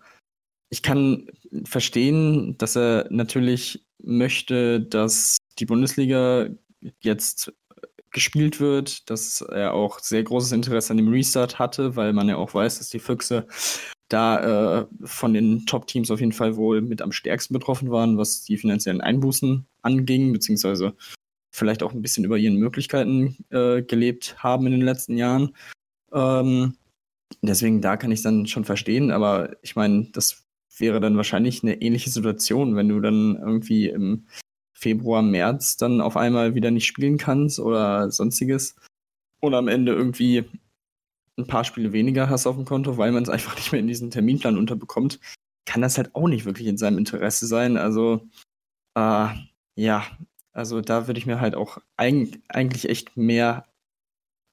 ich 0.69 0.83
kann 0.83 1.27
verstehen, 1.65 2.57
dass 2.57 2.75
er 2.75 3.07
natürlich 3.09 3.85
möchte, 4.01 4.81
dass 4.81 5.37
die 5.57 5.65
Bundesliga 5.65 6.49
jetzt 7.01 7.51
gespielt 8.11 8.59
wird, 8.59 9.09
dass 9.09 9.41
er 9.41 9.73
auch 9.73 9.99
sehr 9.99 10.23
großes 10.23 10.51
Interesse 10.51 10.91
an 10.91 10.97
dem 10.97 11.09
Restart 11.09 11.59
hatte, 11.59 11.95
weil 11.95 12.13
man 12.13 12.27
ja 12.27 12.37
auch 12.37 12.53
weiß, 12.53 12.79
dass 12.79 12.89
die 12.89 12.99
Füchse 12.99 13.47
da 14.09 14.79
äh, 14.81 14.87
von 15.03 15.33
den 15.33 15.65
Top-Teams 15.67 16.09
auf 16.09 16.19
jeden 16.19 16.31
Fall 16.31 16.55
wohl 16.55 16.81
mit 16.81 17.01
am 17.01 17.11
stärksten 17.11 17.53
betroffen 17.53 17.91
waren, 17.91 18.17
was 18.17 18.43
die 18.43 18.57
finanziellen 18.57 19.01
Einbußen 19.01 19.67
anging, 19.83 20.33
beziehungsweise 20.33 20.95
vielleicht 21.51 21.83
auch 21.83 21.93
ein 21.93 22.01
bisschen 22.01 22.25
über 22.25 22.37
ihren 22.37 22.57
Möglichkeiten 22.57 23.37
äh, 23.49 23.83
gelebt 23.83 24.35
haben 24.39 24.65
in 24.65 24.71
den 24.71 24.81
letzten 24.81 25.17
Jahren. 25.17 25.55
Ähm, 26.13 26.75
deswegen, 27.41 27.81
da 27.81 27.97
kann 27.97 28.11
ich 28.11 28.21
dann 28.21 28.47
schon 28.47 28.65
verstehen, 28.65 29.11
aber 29.11 29.55
ich 29.61 29.75
meine, 29.75 30.09
das 30.11 30.45
wäre 30.77 30.99
dann 30.99 31.17
wahrscheinlich 31.17 31.63
eine 31.63 31.81
ähnliche 31.81 32.09
Situation, 32.09 32.75
wenn 32.75 32.89
du 32.89 32.99
dann 32.99 33.35
irgendwie 33.35 33.89
im 33.89 34.27
Februar, 34.73 35.21
März 35.21 35.75
dann 35.77 35.99
auf 35.99 36.15
einmal 36.15 36.55
wieder 36.55 36.71
nicht 36.71 36.85
spielen 36.85 37.17
kannst 37.17 37.59
oder 37.59 38.11
sonstiges. 38.11 38.75
Und 39.41 39.53
am 39.53 39.67
Ende 39.67 39.93
irgendwie 39.93 40.45
ein 41.37 41.47
paar 41.47 41.63
Spiele 41.63 41.91
weniger 41.91 42.29
hast 42.29 42.47
auf 42.47 42.55
dem 42.55 42.65
Konto, 42.65 42.97
weil 42.97 43.11
man 43.11 43.23
es 43.23 43.29
einfach 43.29 43.55
nicht 43.57 43.71
mehr 43.71 43.81
in 43.81 43.87
diesen 43.87 44.11
Terminplan 44.11 44.57
unterbekommt, 44.57 45.19
kann 45.65 45.81
das 45.81 45.97
halt 45.97 46.15
auch 46.15 46.27
nicht 46.27 46.45
wirklich 46.45 46.67
in 46.67 46.77
seinem 46.77 46.97
Interesse 46.97 47.45
sein. 47.47 47.77
Also, 47.77 48.27
äh, 48.95 49.27
ja, 49.75 50.05
also 50.51 50.81
da 50.81 51.07
würde 51.07 51.19
ich 51.19 51.25
mir 51.25 51.41
halt 51.41 51.55
auch 51.55 51.77
eig 51.97 52.39
eigentlich 52.49 52.89
echt 52.89 53.17
mehr, 53.17 53.65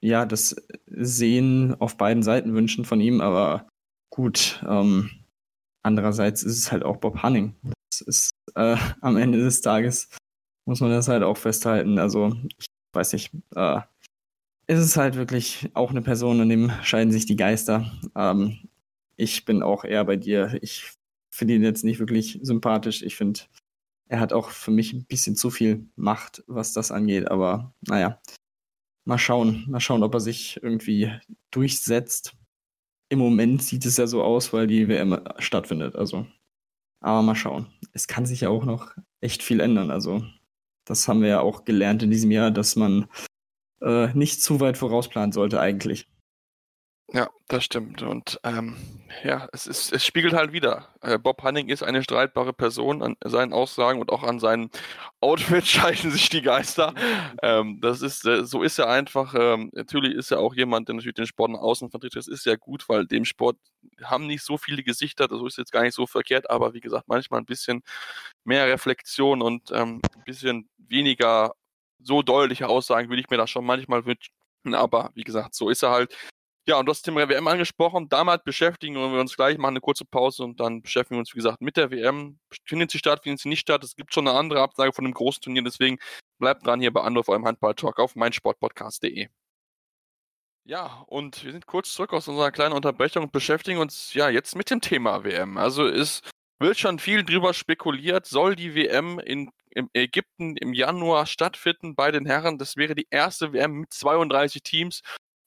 ja, 0.00 0.26
das 0.26 0.56
Sehen 0.86 1.74
auf 1.80 1.96
beiden 1.96 2.22
Seiten 2.22 2.54
wünschen 2.54 2.84
von 2.84 3.00
ihm, 3.00 3.20
aber 3.20 3.68
gut, 4.10 4.62
ähm, 4.68 5.10
andererseits 5.82 6.42
ist 6.42 6.58
es 6.58 6.72
halt 6.72 6.84
auch 6.84 6.98
Bob 6.98 7.22
Hanning. 7.22 7.54
Das 7.90 8.00
ist 8.02 8.30
äh, 8.54 8.76
am 9.00 9.16
Ende 9.16 9.38
des 9.38 9.60
Tages, 9.60 10.08
muss 10.66 10.80
man 10.80 10.90
das 10.90 11.08
halt 11.08 11.22
auch 11.22 11.36
festhalten. 11.36 11.98
Also, 11.98 12.32
ich 12.58 12.66
weiß 12.92 13.12
nicht, 13.14 13.32
äh, 13.54 13.80
ist 14.66 14.80
es 14.80 14.96
halt 14.96 15.14
wirklich 15.16 15.70
auch 15.74 15.90
eine 15.90 16.02
Person, 16.02 16.40
in 16.40 16.48
dem 16.48 16.72
scheiden 16.82 17.12
sich 17.12 17.26
die 17.26 17.36
Geister. 17.36 17.90
Ähm, 18.14 18.68
ich 19.16 19.44
bin 19.44 19.62
auch 19.62 19.84
eher 19.84 20.04
bei 20.04 20.16
dir. 20.16 20.58
Ich 20.60 20.92
finde 21.30 21.54
ihn 21.54 21.62
jetzt 21.62 21.84
nicht 21.84 22.00
wirklich 22.00 22.38
sympathisch. 22.42 23.02
Ich 23.02 23.16
finde, 23.16 23.40
er 24.08 24.20
hat 24.20 24.32
auch 24.32 24.50
für 24.50 24.70
mich 24.70 24.92
ein 24.92 25.04
bisschen 25.04 25.36
zu 25.36 25.50
viel 25.50 25.88
Macht, 25.96 26.42
was 26.46 26.72
das 26.72 26.90
angeht. 26.90 27.30
Aber 27.30 27.72
naja, 27.86 28.20
mal 29.06 29.18
schauen. 29.18 29.64
Mal 29.68 29.80
schauen, 29.80 30.02
ob 30.02 30.12
er 30.14 30.20
sich 30.20 30.60
irgendwie 30.62 31.10
durchsetzt. 31.50 32.36
Im 33.08 33.20
Moment 33.20 33.62
sieht 33.62 33.86
es 33.86 33.96
ja 33.96 34.06
so 34.06 34.22
aus, 34.22 34.52
weil 34.52 34.66
die 34.66 34.88
WM 34.88 35.18
stattfindet. 35.38 35.96
Also, 35.96 36.26
aber 37.00 37.22
mal 37.22 37.36
schauen. 37.36 37.68
Es 37.92 38.08
kann 38.08 38.26
sich 38.26 38.42
ja 38.42 38.50
auch 38.50 38.64
noch 38.64 38.94
echt 39.20 39.42
viel 39.42 39.60
ändern. 39.60 39.90
Also, 39.90 40.24
das 40.84 41.08
haben 41.08 41.22
wir 41.22 41.28
ja 41.28 41.40
auch 41.40 41.64
gelernt 41.64 42.02
in 42.02 42.10
diesem 42.10 42.30
Jahr, 42.30 42.50
dass 42.50 42.76
man 42.76 43.06
äh, 43.80 44.12
nicht 44.14 44.42
zu 44.42 44.60
weit 44.60 44.76
vorausplanen 44.76 45.32
sollte 45.32 45.60
eigentlich. 45.60 46.08
Ja, 47.12 47.30
das 47.46 47.62
stimmt. 47.64 48.02
Und 48.02 48.40
ähm, 48.42 48.76
ja, 49.22 49.48
es, 49.52 49.68
ist, 49.68 49.92
es 49.92 50.04
spiegelt 50.04 50.34
halt 50.34 50.52
wieder. 50.52 50.88
Äh, 51.02 51.18
Bob 51.18 51.40
Hanning 51.44 51.68
ist 51.68 51.84
eine 51.84 52.02
streitbare 52.02 52.52
Person. 52.52 53.00
An 53.00 53.16
seinen 53.24 53.52
Aussagen 53.52 54.00
und 54.00 54.10
auch 54.10 54.24
an 54.24 54.40
seinen 54.40 54.70
Outfits 55.20 55.68
scheiden 55.70 56.10
sich 56.10 56.28
die 56.30 56.42
Geister. 56.42 56.94
Ähm, 57.42 57.80
das 57.80 58.02
ist, 58.02 58.26
äh, 58.26 58.44
so 58.44 58.62
ist 58.64 58.80
er 58.80 58.88
einfach. 58.88 59.34
Ähm, 59.38 59.70
natürlich 59.72 60.14
ist 60.14 60.32
er 60.32 60.40
auch 60.40 60.54
jemand, 60.54 60.88
der 60.88 60.96
natürlich 60.96 61.14
den 61.14 61.26
Sport 61.28 61.52
nach 61.52 61.60
außen 61.60 61.90
vertritt. 61.90 62.16
Das 62.16 62.26
ist 62.26 62.42
sehr 62.42 62.56
gut, 62.58 62.88
weil 62.88 63.06
dem 63.06 63.24
Sport 63.24 63.56
haben 64.02 64.26
nicht 64.26 64.42
so 64.42 64.58
viele 64.58 64.82
Gesichter. 64.82 65.28
Das 65.28 65.40
ist 65.42 65.58
jetzt 65.58 65.70
gar 65.70 65.82
nicht 65.82 65.94
so 65.94 66.08
verkehrt. 66.08 66.50
Aber 66.50 66.74
wie 66.74 66.80
gesagt, 66.80 67.06
manchmal 67.06 67.40
ein 67.40 67.46
bisschen 67.46 67.82
mehr 68.44 68.66
Reflexion 68.66 69.42
und 69.42 69.70
ähm, 69.70 70.02
ein 70.16 70.24
bisschen 70.24 70.68
weniger 70.78 71.52
so 72.00 72.22
deutliche 72.22 72.68
Aussagen 72.68 73.08
würde 73.10 73.20
ich 73.20 73.30
mir 73.30 73.36
da 73.36 73.46
schon 73.46 73.64
manchmal 73.64 74.04
wünschen. 74.06 74.32
Aber 74.72 75.10
wie 75.14 75.22
gesagt, 75.22 75.54
so 75.54 75.70
ist 75.70 75.84
er 75.84 75.90
halt. 75.90 76.16
Ja, 76.68 76.78
und 76.80 76.86
du 76.86 76.90
hast 76.90 77.02
Thema 77.02 77.28
WM 77.28 77.46
angesprochen. 77.46 78.08
Damit 78.08 78.42
beschäftigen 78.42 78.96
wir 78.96 79.20
uns 79.20 79.36
gleich, 79.36 79.56
machen 79.56 79.74
eine 79.74 79.80
kurze 79.80 80.04
Pause 80.04 80.42
und 80.42 80.58
dann 80.58 80.82
beschäftigen 80.82 81.16
wir 81.16 81.20
uns, 81.20 81.32
wie 81.32 81.38
gesagt, 81.38 81.60
mit 81.60 81.76
der 81.76 81.92
WM. 81.92 82.40
Findet 82.64 82.90
sie 82.90 82.98
statt, 82.98 83.22
findet 83.22 83.40
sie 83.40 83.48
nicht 83.48 83.60
statt? 83.60 83.84
Es 83.84 83.94
gibt 83.94 84.12
schon 84.12 84.26
eine 84.26 84.36
andere 84.36 84.62
Absage 84.62 84.92
von 84.92 85.04
einem 85.04 85.14
großen 85.14 85.42
Turnier, 85.42 85.62
deswegen 85.62 85.98
bleibt 86.38 86.66
dran 86.66 86.80
hier 86.80 86.92
bei 86.92 87.02
Anruf 87.02 87.28
eurem 87.28 87.46
Handball-Talk 87.46 88.00
auf 88.00 88.16
meinsportpodcast.de. 88.16 89.28
Ja, 90.64 91.04
und 91.06 91.44
wir 91.44 91.52
sind 91.52 91.66
kurz 91.66 91.92
zurück 91.92 92.12
aus 92.12 92.26
unserer 92.26 92.50
kleinen 92.50 92.74
Unterbrechung 92.74 93.22
und 93.22 93.32
beschäftigen 93.32 93.78
uns 93.78 94.12
ja 94.14 94.28
jetzt 94.28 94.56
mit 94.56 94.68
dem 94.68 94.80
Thema 94.80 95.22
WM. 95.22 95.58
Also 95.58 95.86
es 95.86 96.22
wird 96.58 96.78
schon 96.78 96.98
viel 96.98 97.22
drüber 97.22 97.54
spekuliert, 97.54 98.26
soll 98.26 98.56
die 98.56 98.74
WM 98.74 99.20
in 99.20 99.50
in 99.76 99.90
Ägypten 99.92 100.56
im 100.56 100.72
Januar 100.72 101.26
stattfinden 101.26 101.94
bei 101.94 102.10
den 102.10 102.24
Herren. 102.24 102.56
Das 102.56 102.76
wäre 102.76 102.94
die 102.94 103.06
erste 103.10 103.52
WM 103.52 103.80
mit 103.80 103.92
32 103.92 104.62
Teams. 104.62 105.02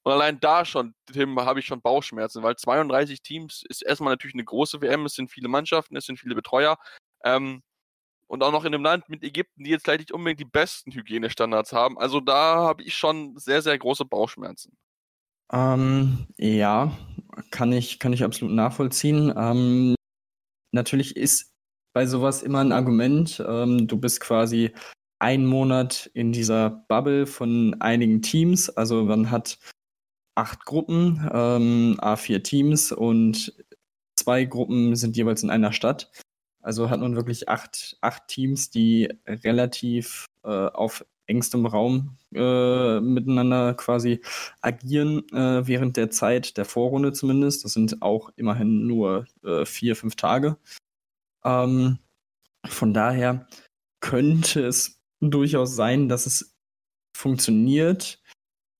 Und 0.09 0.15
allein 0.15 0.39
da 0.39 0.65
schon, 0.65 0.95
Tim, 1.05 1.39
habe 1.39 1.59
ich 1.59 1.67
schon 1.67 1.81
Bauchschmerzen, 1.81 2.41
weil 2.41 2.55
32 2.55 3.21
Teams 3.21 3.63
ist 3.69 3.83
erstmal 3.83 4.11
natürlich 4.11 4.33
eine 4.33 4.43
große 4.43 4.81
WM, 4.81 5.05
es 5.05 5.13
sind 5.13 5.29
viele 5.29 5.47
Mannschaften, 5.47 5.95
es 5.95 6.07
sind 6.07 6.19
viele 6.19 6.33
Betreuer. 6.33 6.79
Ähm, 7.23 7.61
und 8.25 8.41
auch 8.41 8.51
noch 8.51 8.65
in 8.65 8.73
einem 8.73 8.83
Land 8.83 9.07
mit 9.07 9.23
Ägypten, 9.23 9.63
die 9.63 9.69
jetzt 9.69 9.83
vielleicht 9.83 9.99
nicht 9.99 10.11
unbedingt 10.11 10.39
die 10.39 10.45
besten 10.45 10.91
Hygienestandards 10.91 11.73
haben. 11.73 11.99
Also 11.99 12.21
da 12.21 12.55
habe 12.55 12.81
ich 12.81 12.95
schon 12.97 13.37
sehr, 13.37 13.61
sehr 13.61 13.77
große 13.77 14.03
Bauchschmerzen. 14.03 14.75
Ähm, 15.53 16.25
ja, 16.39 16.91
kann 17.51 17.71
ich, 17.71 17.99
kann 17.99 18.11
ich 18.11 18.23
absolut 18.23 18.55
nachvollziehen. 18.55 19.31
Ähm, 19.37 19.93
natürlich 20.71 21.15
ist 21.17 21.53
bei 21.93 22.07
sowas 22.07 22.41
immer 22.41 22.61
ein 22.61 22.71
Argument. 22.71 23.43
Ähm, 23.47 23.87
du 23.87 23.95
bist 23.95 24.21
quasi 24.21 24.73
einen 25.19 25.45
Monat 25.45 26.09
in 26.15 26.31
dieser 26.31 26.83
Bubble 26.87 27.27
von 27.27 27.79
einigen 27.79 28.23
Teams. 28.23 28.71
Also 28.71 29.03
man 29.03 29.29
hat 29.29 29.59
acht 30.39 30.65
Gruppen, 30.65 31.29
ähm, 31.33 31.97
A4 31.99 32.41
Teams 32.43 32.93
und 32.93 33.53
zwei 34.15 34.45
Gruppen 34.45 34.95
sind 34.95 35.17
jeweils 35.17 35.43
in 35.43 35.49
einer 35.49 35.73
Stadt. 35.73 36.11
Also 36.61 36.89
hat 36.89 37.01
man 37.01 37.17
wirklich 37.17 37.49
acht, 37.49 37.97
acht 37.99 38.27
Teams, 38.29 38.69
die 38.69 39.09
relativ 39.27 40.27
äh, 40.43 40.49
auf 40.49 41.05
engstem 41.27 41.65
Raum 41.65 42.17
äh, 42.33 43.01
miteinander 43.01 43.73
quasi 43.73 44.21
agieren 44.61 45.27
äh, 45.29 45.67
während 45.67 45.97
der 45.97 46.09
Zeit 46.09 46.57
der 46.57 46.65
Vorrunde 46.65 47.11
zumindest. 47.11 47.65
Das 47.65 47.73
sind 47.73 48.01
auch 48.01 48.31
immerhin 48.37 48.87
nur 48.87 49.25
äh, 49.43 49.65
vier, 49.65 49.97
fünf 49.97 50.15
Tage. 50.15 50.57
Ähm, 51.43 51.99
von 52.65 52.93
daher 52.93 53.45
könnte 53.99 54.65
es 54.65 55.01
durchaus 55.19 55.75
sein, 55.75 56.07
dass 56.07 56.25
es 56.25 56.55
funktioniert 57.15 58.21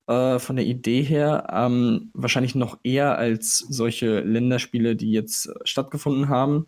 äh, 0.10 0.40
von 0.40 0.56
der 0.56 0.66
Idee 0.66 1.04
her. 1.04 1.48
Ähm, 1.54 2.10
wahrscheinlich 2.14 2.56
noch 2.56 2.80
eher 2.84 3.18
als 3.18 3.60
solche 3.60 4.22
Länderspiele, 4.22 4.96
die 4.96 5.12
jetzt 5.12 5.52
stattgefunden 5.64 6.30
haben. 6.30 6.66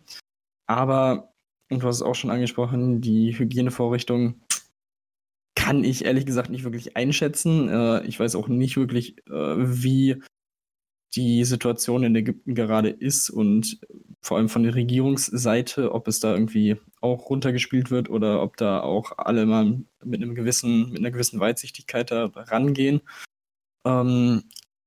Aber, 0.66 1.34
und 1.68 1.82
du 1.82 1.86
hast 1.88 1.96
es 1.96 2.02
auch 2.02 2.14
schon 2.14 2.30
angesprochen, 2.30 3.00
die 3.00 3.36
Hygienevorrichtung 3.36 4.40
kann 5.56 5.84
ich 5.84 6.04
ehrlich 6.04 6.24
gesagt 6.24 6.50
nicht 6.50 6.64
wirklich 6.64 6.96
einschätzen. 6.96 7.68
Äh, 7.68 8.06
ich 8.06 8.18
weiß 8.18 8.36
auch 8.36 8.48
nicht 8.48 8.76
wirklich, 8.76 9.18
äh, 9.28 9.32
wie 9.32 10.22
die 11.14 11.44
Situation 11.44 12.04
in 12.04 12.16
Ägypten 12.16 12.54
gerade 12.54 12.88
ist 12.88 13.28
und 13.28 13.80
vor 14.22 14.38
allem 14.38 14.48
von 14.48 14.62
der 14.62 14.74
Regierungsseite, 14.74 15.92
ob 15.92 16.08
es 16.08 16.20
da 16.20 16.32
irgendwie 16.32 16.78
auch 17.00 17.28
runtergespielt 17.28 17.90
wird 17.90 18.08
oder 18.08 18.42
ob 18.42 18.56
da 18.56 18.80
auch 18.80 19.18
alle 19.18 19.44
mal 19.46 19.82
mit 20.04 20.22
einem 20.22 20.34
gewissen, 20.34 20.90
mit 20.90 21.00
einer 21.00 21.10
gewissen 21.10 21.40
Weitsichtigkeit 21.40 22.10
da 22.10 22.26
rangehen. 22.34 23.02
Ähm, 23.86 24.44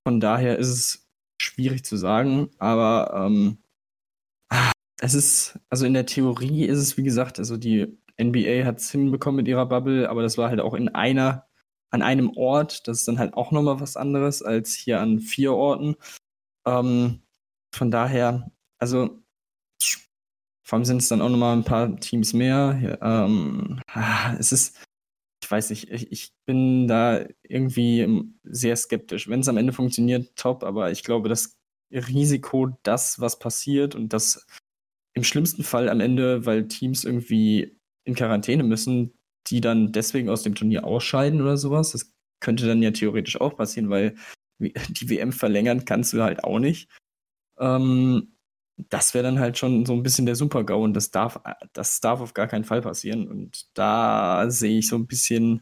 von 0.08 0.20
daher 0.20 0.58
ist 0.58 0.70
es 0.70 1.08
schwierig 1.42 1.84
zu 1.86 1.98
sagen, 1.98 2.50
aber 2.60 3.12
ähm, 3.14 3.58
es 5.02 5.14
ist, 5.14 5.60
also 5.70 5.86
in 5.86 5.94
der 5.94 6.06
Theorie 6.06 6.66
ist 6.66 6.80
es, 6.80 6.98
wie 6.98 7.04
gesagt, 7.04 7.40
also 7.40 7.58
die 7.58 7.98
NBA 8.20 8.66
hat 8.66 8.80
es 8.80 8.92
hinbekommen 8.92 9.38
mit 9.38 9.48
ihrer 9.48 9.66
Bubble, 9.66 10.10
aber 10.10 10.22
das 10.22 10.38
war 10.38 10.50
halt 10.50 10.62
auch 10.62 10.74
in 10.74 10.90
einer 10.90 11.48
an 11.92 12.02
einem 12.02 12.32
Ort. 12.36 12.88
Das 12.88 13.00
ist 13.00 13.08
dann 13.08 13.20
halt 13.20 13.34
auch 13.36 13.52
nochmal 13.52 13.80
was 13.80 13.98
anderes 13.98 14.42
als 14.42 14.74
hier 14.74 15.00
an 15.02 15.20
vier 15.20 15.54
Orten. 15.54 15.96
Ähm, 16.66 17.22
von 17.74 17.92
daher, 17.92 18.52
also 18.80 19.22
vor 20.64 20.78
allem 20.78 20.86
sind 20.86 20.98
es 20.98 21.10
dann 21.10 21.22
auch 21.22 21.30
nochmal 21.30 21.56
ein 21.56 21.64
paar 21.64 21.96
Teams 21.98 22.34
mehr. 22.34 22.98
Ähm, 23.02 23.82
es 24.40 24.52
ist, 24.52 24.78
ich 25.46 25.52
weiß 25.52 25.70
nicht, 25.70 25.92
ich, 25.92 26.12
ich 26.12 26.34
bin 26.46 26.88
da 26.88 27.24
irgendwie 27.44 28.32
sehr 28.44 28.76
skeptisch. 28.76 29.30
Wenn 29.30 29.42
es 29.42 29.48
am 29.48 29.58
Ende 29.58 29.74
funktioniert, 29.74 30.36
top, 30.36 30.64
aber 30.64 30.92
ich 30.92 31.04
glaube, 31.04 31.30
das 31.30 31.56
Risiko, 31.92 32.76
das, 32.82 33.20
was 33.20 33.38
passiert 33.38 33.94
und 33.94 34.12
das 34.12 34.48
im 35.14 35.24
schlimmsten 35.24 35.64
Fall 35.64 35.88
am 35.90 36.00
Ende, 36.00 36.48
weil 36.48 36.68
Teams 36.68 37.04
irgendwie 37.04 37.78
in 38.06 38.16
Quarantäne 38.16 38.64
müssen, 38.64 39.14
die 39.48 39.62
dann 39.62 39.92
deswegen 39.92 40.30
aus 40.30 40.42
dem 40.42 40.56
Turnier 40.56 40.84
ausscheiden 40.84 41.42
oder 41.42 41.58
sowas. 41.58 41.92
Das 41.92 42.12
könnte 42.42 42.66
dann 42.66 42.82
ja 42.82 42.90
theoretisch 42.90 43.40
auch 43.40 43.56
passieren, 43.56 43.92
weil 43.92 44.16
die 44.60 45.10
WM 45.10 45.32
verlängern 45.32 45.86
kannst 45.86 46.12
du 46.14 46.24
halt 46.24 46.44
auch 46.44 46.60
nicht. 46.60 46.90
Ähm, 47.60 48.35
das 48.78 49.14
wäre 49.14 49.24
dann 49.24 49.40
halt 49.40 49.58
schon 49.58 49.86
so 49.86 49.94
ein 49.94 50.04
bisschen 50.04 50.26
der 50.26 50.36
Super-GAU 50.36 50.84
und 50.84 50.94
das 50.94 51.12
darf, 51.12 51.40
das 51.74 52.02
darf 52.02 52.22
auf 52.22 52.34
gar 52.34 52.48
keinen 52.48 52.66
Fall 52.66 52.82
passieren. 52.82 53.28
Und 53.28 53.68
da 53.78 54.50
sehe 54.50 54.80
ich 54.80 54.88
so 54.88 54.98
ein 54.98 55.08
bisschen, 55.08 55.62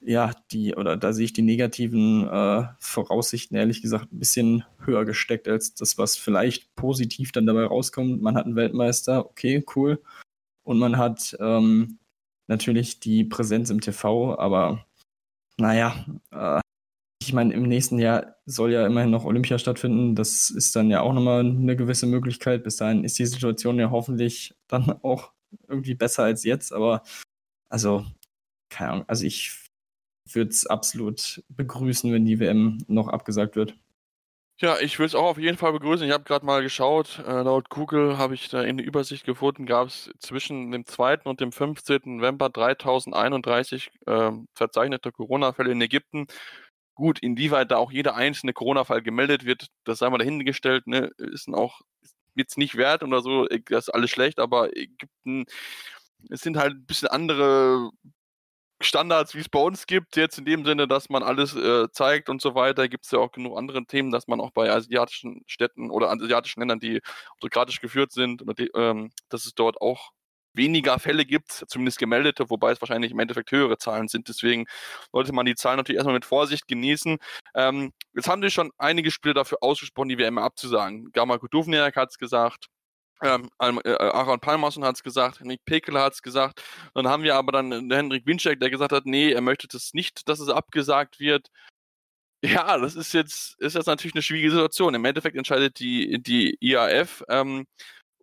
ja, 0.00 0.32
die, 0.52 0.74
oder 0.74 0.96
da 0.96 1.12
sehe 1.12 1.24
ich 1.24 1.32
die 1.32 1.42
negativen 1.42 2.28
äh, 2.28 2.64
Voraussichten 2.78 3.56
ehrlich 3.56 3.82
gesagt 3.82 4.12
ein 4.12 4.18
bisschen 4.18 4.64
höher 4.78 5.04
gesteckt 5.04 5.48
als 5.48 5.74
das, 5.74 5.98
was 5.98 6.16
vielleicht 6.16 6.74
positiv 6.76 7.32
dann 7.32 7.46
dabei 7.46 7.64
rauskommt. 7.64 8.22
Man 8.22 8.36
hat 8.36 8.46
einen 8.46 8.56
Weltmeister, 8.56 9.26
okay, 9.26 9.64
cool. 9.74 10.02
Und 10.62 10.78
man 10.78 10.96
hat 10.96 11.36
ähm, 11.40 11.98
natürlich 12.46 13.00
die 13.00 13.24
Präsenz 13.24 13.70
im 13.70 13.80
TV, 13.80 14.38
aber 14.38 14.86
naja, 15.58 16.04
äh, 16.30 16.60
meine, 17.34 17.52
im 17.52 17.64
nächsten 17.64 17.98
Jahr 17.98 18.36
soll 18.46 18.72
ja 18.72 18.86
immerhin 18.86 19.10
noch 19.10 19.24
Olympia 19.24 19.58
stattfinden. 19.58 20.14
Das 20.14 20.50
ist 20.50 20.74
dann 20.76 20.90
ja 20.90 21.00
auch 21.02 21.12
nochmal 21.12 21.40
eine 21.40 21.76
gewisse 21.76 22.06
Möglichkeit. 22.06 22.64
Bis 22.64 22.76
dahin 22.76 23.04
ist 23.04 23.18
die 23.18 23.26
Situation 23.26 23.78
ja 23.78 23.90
hoffentlich 23.90 24.54
dann 24.68 24.90
auch 25.02 25.32
irgendwie 25.68 25.94
besser 25.94 26.24
als 26.24 26.44
jetzt. 26.44 26.72
Aber 26.72 27.02
also, 27.68 28.06
keine 28.70 28.92
Ahnung, 28.92 29.04
also 29.08 29.24
ich 29.26 29.52
würde 30.32 30.50
es 30.50 30.66
absolut 30.66 31.42
begrüßen, 31.48 32.12
wenn 32.12 32.24
die 32.24 32.40
WM 32.40 32.84
noch 32.88 33.08
abgesagt 33.08 33.56
wird. 33.56 33.74
Ja, 34.60 34.78
ich 34.78 35.00
will 35.00 35.06
es 35.06 35.16
auch 35.16 35.24
auf 35.24 35.38
jeden 35.38 35.58
Fall 35.58 35.72
begrüßen. 35.72 36.06
Ich 36.06 36.12
habe 36.12 36.22
gerade 36.22 36.46
mal 36.46 36.62
geschaut, 36.62 37.18
äh, 37.26 37.42
laut 37.42 37.70
Google 37.70 38.18
habe 38.18 38.34
ich 38.34 38.48
da 38.48 38.62
in 38.62 38.76
der 38.76 38.86
Übersicht 38.86 39.24
gefunden, 39.24 39.66
gab 39.66 39.88
es 39.88 40.10
zwischen 40.20 40.70
dem 40.70 40.86
2. 40.86 41.22
und 41.24 41.40
dem 41.40 41.50
15. 41.50 42.18
November 42.18 42.50
3031 42.50 43.90
äh, 44.06 44.30
verzeichnete 44.54 45.10
Corona-Fälle 45.10 45.72
in 45.72 45.80
Ägypten. 45.80 46.28
Gut, 46.94 47.18
inwieweit 47.20 47.70
da 47.70 47.76
auch 47.76 47.90
jeder 47.92 48.14
einzelne 48.14 48.52
Corona-Fall 48.52 49.02
gemeldet 49.02 49.44
wird, 49.44 49.68
das 49.84 49.98
sei 49.98 50.08
mal 50.10 50.18
dahingestellt, 50.18 50.86
ne, 50.86 51.10
ist 51.18 51.48
auch 51.48 51.80
jetzt 52.36 52.58
nicht 52.58 52.76
wert 52.76 53.02
oder 53.02 53.20
so, 53.22 53.48
äh, 53.48 53.60
das 53.66 53.88
ist 53.88 53.94
alles 53.94 54.10
schlecht, 54.10 54.38
aber 54.38 54.76
Ägypten, 54.76 55.46
es 56.30 56.40
sind 56.42 56.56
halt 56.56 56.74
ein 56.74 56.86
bisschen 56.86 57.08
andere 57.08 57.90
Standards, 58.80 59.34
wie 59.34 59.40
es 59.40 59.48
bei 59.48 59.60
uns 59.60 59.86
gibt, 59.86 60.16
jetzt 60.16 60.38
in 60.38 60.44
dem 60.44 60.64
Sinne, 60.64 60.86
dass 60.88 61.08
man 61.08 61.22
alles 61.22 61.54
äh, 61.56 61.90
zeigt 61.92 62.28
und 62.28 62.42
so 62.42 62.54
weiter, 62.54 62.88
gibt 62.88 63.04
es 63.04 63.10
ja 63.12 63.18
auch 63.18 63.32
genug 63.32 63.56
andere 63.56 63.84
Themen, 63.86 64.10
dass 64.10 64.28
man 64.28 64.40
auch 64.40 64.50
bei 64.50 64.70
asiatischen 64.70 65.42
Städten 65.46 65.90
oder 65.90 66.10
asiatischen 66.10 66.60
Ländern, 66.60 66.80
die 66.80 67.00
autokratisch 67.36 67.80
geführt 67.80 68.12
sind, 68.12 68.42
die, 68.58 68.70
ähm, 68.74 69.10
dass 69.28 69.46
es 69.46 69.54
dort 69.54 69.80
auch 69.80 70.10
weniger 70.54 70.98
Fälle 70.98 71.24
gibt, 71.24 71.64
zumindest 71.68 71.98
gemeldete, 71.98 72.48
wobei 72.50 72.72
es 72.72 72.80
wahrscheinlich 72.80 73.12
im 73.12 73.18
Endeffekt 73.18 73.50
höhere 73.50 73.78
Zahlen 73.78 74.08
sind. 74.08 74.28
Deswegen 74.28 74.66
sollte 75.12 75.32
man 75.32 75.46
die 75.46 75.54
Zahlen 75.54 75.76
natürlich 75.76 75.96
erstmal 75.96 76.14
mit 76.14 76.24
Vorsicht 76.24 76.68
genießen. 76.68 77.18
Ähm, 77.54 77.92
jetzt 78.14 78.28
haben 78.28 78.42
sich 78.42 78.54
schon 78.54 78.70
einige 78.78 79.10
Spieler 79.10 79.34
dafür 79.34 79.58
ausgesprochen, 79.62 80.08
die 80.08 80.18
WM 80.18 80.38
abzusagen. 80.38 81.10
Gama 81.12 81.38
Kuduvniak 81.38 81.96
hat 81.96 82.10
es 82.10 82.18
gesagt, 82.18 82.68
ähm, 83.22 83.48
äh, 83.58 83.92
Aaron 83.92 84.40
Palmerson 84.40 84.84
hat 84.84 84.96
es 84.96 85.02
gesagt, 85.02 85.40
Henrik 85.40 85.64
Pekel 85.64 85.98
hat 85.98 86.14
es 86.14 86.22
gesagt. 86.22 86.62
Dann 86.94 87.08
haben 87.08 87.22
wir 87.22 87.36
aber 87.36 87.52
dann 87.52 87.90
äh, 87.90 87.94
Henrik 87.94 88.26
Winczek, 88.26 88.60
der 88.60 88.70
gesagt 88.70 88.92
hat, 88.92 89.06
nee, 89.06 89.32
er 89.32 89.40
möchte 89.40 89.68
das 89.68 89.94
nicht, 89.94 90.28
dass 90.28 90.40
es 90.40 90.48
abgesagt 90.48 91.20
wird. 91.20 91.48
Ja, 92.44 92.76
das 92.76 92.94
ist 92.94 93.14
jetzt, 93.14 93.58
ist 93.60 93.74
jetzt 93.74 93.86
natürlich 93.86 94.14
eine 94.14 94.22
schwierige 94.22 94.50
Situation. 94.50 94.94
Im 94.94 95.04
Endeffekt 95.06 95.36
entscheidet 95.36 95.78
die, 95.78 96.22
die 96.22 96.56
IAF 96.60 97.24
ähm, 97.28 97.64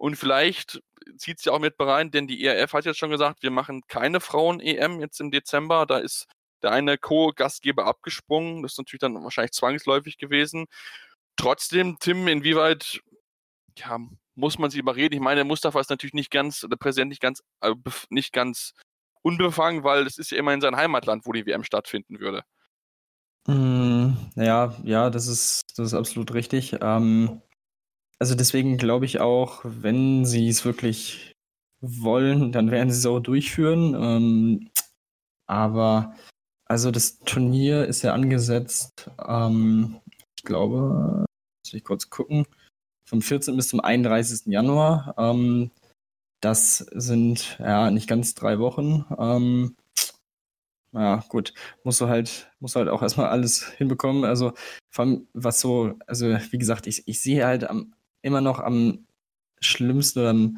und 0.01 0.15
vielleicht 0.15 0.81
zieht 1.17 1.37
es 1.37 1.45
ja 1.45 1.51
auch 1.51 1.59
mit 1.59 1.75
rein, 1.79 2.09
denn 2.09 2.25
die 2.25 2.43
IAF 2.43 2.73
hat 2.73 2.85
jetzt 2.85 2.97
schon 2.97 3.11
gesagt, 3.11 3.43
wir 3.43 3.51
machen 3.51 3.83
keine 3.87 4.19
Frauen-EM 4.19 4.99
jetzt 4.99 5.21
im 5.21 5.29
Dezember. 5.29 5.85
Da 5.85 5.99
ist 5.99 6.25
der 6.63 6.71
eine 6.71 6.97
Co-Gastgeber 6.97 7.85
abgesprungen. 7.85 8.63
Das 8.63 8.71
ist 8.71 8.77
natürlich 8.79 9.01
dann 9.01 9.23
wahrscheinlich 9.23 9.51
zwangsläufig 9.51 10.17
gewesen. 10.17 10.65
Trotzdem, 11.35 11.97
Tim, 11.99 12.27
inwieweit 12.27 13.01
ja, 13.77 13.99
muss 14.33 14.57
man 14.57 14.71
sie 14.71 14.79
überreden. 14.79 15.13
Ich 15.13 15.21
meine, 15.21 15.43
Mustafa 15.43 15.79
ist 15.79 15.91
natürlich 15.91 16.15
nicht 16.15 16.31
ganz, 16.31 16.61
der 16.61 16.77
Präsident 16.77 17.09
nicht 17.09 17.21
ganz, 17.21 17.43
äh, 17.61 17.75
nicht 18.09 18.33
ganz 18.33 18.73
unbefangen, 19.21 19.83
weil 19.83 20.07
es 20.07 20.17
ist 20.17 20.31
ja 20.31 20.39
immer 20.39 20.55
in 20.55 20.61
sein 20.61 20.77
Heimatland, 20.77 21.27
wo 21.27 21.31
die 21.31 21.45
WM 21.45 21.63
stattfinden 21.63 22.19
würde. 22.19 22.41
Mm, 23.45 24.13
ja, 24.35 24.75
ja, 24.83 25.11
das 25.11 25.27
ist, 25.27 25.61
das 25.77 25.89
ist 25.89 25.93
absolut 25.93 26.33
richtig. 26.33 26.75
Ähm, 26.81 27.43
also 28.21 28.35
deswegen 28.35 28.77
glaube 28.77 29.05
ich 29.05 29.19
auch, 29.19 29.61
wenn 29.63 30.25
sie 30.25 30.47
es 30.47 30.63
wirklich 30.63 31.33
wollen, 31.81 32.51
dann 32.51 32.69
werden 32.69 32.91
sie 32.91 32.99
es 32.99 33.05
auch 33.07 33.19
durchführen. 33.19 33.95
Ähm, 33.95 34.69
aber 35.47 36.13
also 36.65 36.91
das 36.91 37.17
Turnier 37.21 37.87
ist 37.87 38.03
ja 38.03 38.13
angesetzt, 38.13 39.09
ähm, 39.27 40.01
ich 40.37 40.43
glaube, 40.43 41.25
muss 41.65 41.73
ich 41.73 41.83
kurz 41.83 42.11
gucken, 42.11 42.45
vom 43.05 43.23
14. 43.23 43.55
bis 43.57 43.69
zum 43.69 43.79
31. 43.79 44.45
Januar. 44.45 45.15
Ähm, 45.17 45.71
das 46.41 46.77
sind 46.77 47.57
ja 47.57 47.89
nicht 47.89 48.07
ganz 48.07 48.35
drei 48.35 48.59
Wochen. 48.59 49.03
Ähm, 49.17 49.75
ja, 50.93 51.23
gut, 51.27 51.55
musst 51.83 51.99
du 52.01 52.07
halt, 52.07 52.51
musst 52.59 52.75
halt 52.75 52.87
auch 52.87 53.01
erstmal 53.01 53.29
alles 53.29 53.67
hinbekommen. 53.77 54.25
Also, 54.25 54.53
vor 54.91 55.05
allem, 55.05 55.27
was 55.33 55.59
so, 55.59 55.95
also 56.05 56.27
wie 56.51 56.57
gesagt, 56.59 56.85
ich, 56.85 57.07
ich 57.07 57.19
sehe 57.19 57.47
halt 57.47 57.63
am, 57.67 57.95
immer 58.21 58.41
noch 58.41 58.59
am 58.59 59.05
schlimmsten 59.59 60.19
oder 60.19 60.29
am 60.29 60.57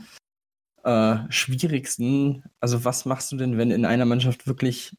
äh, 0.83 1.31
schwierigsten, 1.31 2.43
also 2.59 2.85
was 2.85 3.05
machst 3.05 3.31
du 3.31 3.37
denn, 3.37 3.57
wenn 3.57 3.71
in 3.71 3.85
einer 3.85 4.05
Mannschaft 4.05 4.47
wirklich 4.47 4.97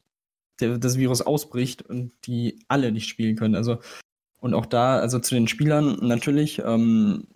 der, 0.59 0.77
das 0.77 0.97
Virus 0.97 1.21
ausbricht 1.21 1.81
und 1.83 2.13
die 2.25 2.59
alle 2.67 2.91
nicht 2.91 3.07
spielen 3.07 3.35
können? 3.35 3.55
Also, 3.55 3.79
und 4.39 4.53
auch 4.53 4.65
da, 4.65 4.99
also 4.99 5.19
zu 5.19 5.35
den 5.35 5.47
Spielern 5.47 5.97
natürlich, 6.01 6.59
ähm, 6.59 7.27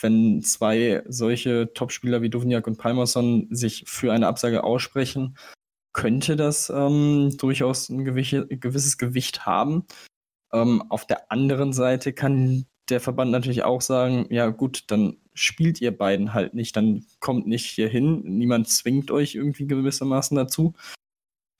wenn 0.00 0.42
zwei 0.42 1.02
solche 1.08 1.72
Topspieler 1.72 2.22
wie 2.22 2.30
Duvniak 2.30 2.66
und 2.66 2.78
Palmerson 2.78 3.48
sich 3.50 3.84
für 3.86 4.12
eine 4.12 4.26
Absage 4.26 4.64
aussprechen, 4.64 5.36
könnte 5.92 6.36
das 6.36 6.70
ähm, 6.70 7.36
durchaus 7.38 7.88
ein 7.88 8.04
gewisses 8.04 8.98
Gewicht 8.98 9.46
haben. 9.46 9.86
Ähm, 10.52 10.82
auf 10.90 11.06
der 11.06 11.30
anderen 11.30 11.72
Seite 11.72 12.12
kann 12.12 12.66
der 12.88 13.00
Verband 13.00 13.30
natürlich 13.30 13.62
auch 13.64 13.80
sagen, 13.80 14.26
ja 14.30 14.48
gut, 14.48 14.84
dann 14.88 15.16
spielt 15.34 15.80
ihr 15.80 15.96
beiden 15.96 16.34
halt 16.34 16.54
nicht, 16.54 16.76
dann 16.76 17.04
kommt 17.20 17.46
nicht 17.46 17.66
hier 17.66 17.88
hin, 17.88 18.22
niemand 18.24 18.68
zwingt 18.68 19.10
euch 19.10 19.34
irgendwie 19.34 19.66
gewissermaßen 19.66 20.36
dazu. 20.36 20.74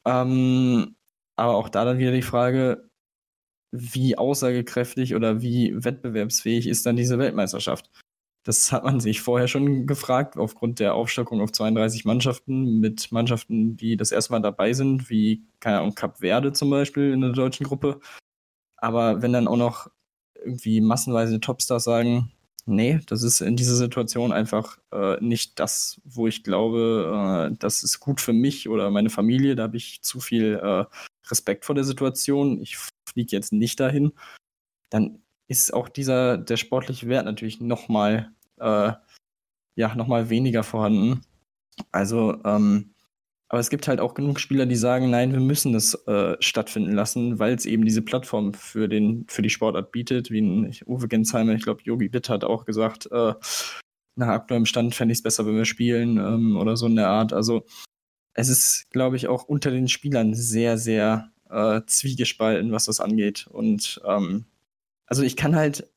Ähm, 0.07 0.97
aber 1.37 1.57
auch 1.57 1.69
da 1.69 1.85
dann 1.85 1.99
wieder 1.99 2.13
die 2.13 2.23
Frage, 2.23 2.89
wie 3.73 4.17
aussagekräftig 4.17 5.15
oder 5.15 5.43
wie 5.43 5.73
wettbewerbsfähig 5.85 6.69
ist 6.69 6.87
dann 6.87 6.97
diese 6.97 7.19
Weltmeisterschaft? 7.19 7.91
Das 8.45 8.71
hat 8.73 8.85
man 8.85 9.01
sich 9.01 9.23
vorher 9.23 9.49
schon 9.49 9.87
gefragt, 9.87 10.37
aufgrund 10.37 10.79
der 10.79 10.95
Aufstockung 10.95 11.41
auf 11.41 11.51
32 11.51 12.05
Mannschaften 12.05 12.79
mit 12.79 13.11
Mannschaften, 13.11 13.77
die 13.77 13.97
das 13.97 14.13
erste 14.13 14.33
Mal 14.33 14.41
dabei 14.41 14.75
sind, 14.75 15.09
wie, 15.11 15.45
keine 15.61 15.79
Ahnung, 15.79 15.95
Cap 15.95 16.19
Verde 16.19 16.53
zum 16.53 16.71
Beispiel 16.71 17.13
in 17.13 17.23
der 17.23 17.33
deutschen 17.33 17.67
Gruppe. 17.67 18.01
Aber 18.77 19.23
wenn 19.23 19.33
dann 19.33 19.49
auch 19.49 19.57
noch 19.57 19.91
irgendwie 20.37 20.81
massenweise 20.81 21.41
Topstars 21.41 21.85
sagen, 21.85 22.33
nee, 22.67 23.01
das 23.07 23.23
ist 23.23 23.41
in 23.41 23.57
dieser 23.57 23.77
Situation 23.77 24.33
einfach 24.33 24.79
äh, 24.93 25.23
nicht 25.23 25.59
das, 25.61 26.01
wo 26.05 26.27
ich 26.27 26.43
glaube, 26.45 27.51
äh, 27.53 27.57
das 27.59 27.83
ist 27.83 28.01
gut 28.01 28.21
für 28.21 28.33
mich 28.33 28.69
oder 28.69 28.91
meine 28.91 29.11
Familie, 29.11 29.55
da 29.57 29.65
habe 29.65 29.77
ich 29.77 30.03
zu 30.03 30.21
viel 30.21 30.61
äh, 30.63 30.85
Respekt 31.31 31.65
vor 31.65 31.75
der 31.75 31.85
Situation, 31.85 32.61
ich 32.61 32.77
fliege 33.09 33.37
jetzt 33.37 33.53
nicht 33.53 33.81
dahin, 33.81 34.13
dann 34.91 35.23
ist 35.49 35.75
auch 35.75 35.89
dieser, 35.89 36.39
der 36.39 36.57
sportliche 36.57 37.09
Wert 37.09 37.27
natürlich 37.27 37.61
nochmal, 37.61 38.33
äh, 38.59 38.93
ja, 39.77 39.95
nochmal 39.95 40.31
weniger 40.31 40.63
vorhanden. 40.63 41.23
Also, 41.93 42.43
ähm, 42.45 42.94
aber 43.55 43.61
es 43.61 43.71
gibt 43.71 43.87
halt 43.87 44.01
auch 44.01 44.15
genug 44.15 44.41
Spieler, 44.41 44.67
die 44.67 44.75
sagen, 44.75 45.11
nein, 45.11 45.31
wir 45.31 45.39
müssen 45.39 45.73
das 45.73 45.95
äh, 46.09 46.37
stattfinden 46.41 46.93
lassen, 46.93 47.39
weil 47.39 47.55
es 47.55 47.67
eben 47.67 47.85
diese 47.85 48.03
Plattform 48.03 48.53
für, 48.53 48.89
den, 48.89 49.27
für 49.29 49.43
die 49.43 49.51
Sportart 49.51 49.93
bietet, 49.93 50.33
wie 50.33 50.41
ein 50.41 50.75
Uwe 50.87 51.07
Gensheimer, 51.07 51.55
ich 51.55 51.63
glaube, 51.63 51.81
Yogi 51.85 52.09
Bitt 52.09 52.29
hat 52.29 52.43
auch 52.43 52.65
gesagt, 52.65 53.07
äh, 53.13 53.35
nach 54.17 54.27
aktuellem 54.27 54.67
Stand 54.67 54.97
fände 54.97 55.13
ich 55.13 55.19
es 55.19 55.23
besser, 55.23 55.47
wenn 55.47 55.55
wir 55.55 55.67
spielen 55.67 56.17
ähm, 56.17 56.57
oder 56.57 56.77
so 56.77 56.87
in 56.87 56.97
der 56.97 57.07
Art. 57.07 57.33
Also 57.33 57.65
es 58.33 58.49
ist, 58.49 58.91
glaube 58.91 59.15
ich, 59.15 59.29
auch 59.29 59.45
unter 59.45 59.71
den 59.71 59.87
Spielern 59.87 60.35
sehr, 60.35 60.77
sehr 60.77 61.31
äh, 61.49 61.81
zwiegespalten, 61.87 62.73
was 62.73 62.87
das 62.87 62.99
angeht. 62.99 63.47
Und 63.47 64.03
ähm, 64.05 64.47
also 65.07 65.23
ich 65.23 65.37
kann 65.37 65.55
halt 65.55 65.89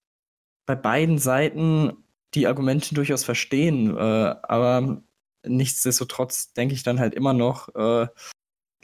bei 0.67 0.75
beiden 0.75 1.17
Seiten 1.17 1.93
die 2.35 2.45
Argumente 2.45 2.93
durchaus 2.93 3.23
verstehen, 3.23 3.97
äh, 3.97 3.99
aber 4.43 5.01
nichtsdestotrotz 5.49 6.53
denke 6.53 6.73
ich 6.73 6.83
dann 6.83 6.99
halt 6.99 7.13
immer 7.13 7.33
noch 7.33 7.73
äh, 7.75 8.07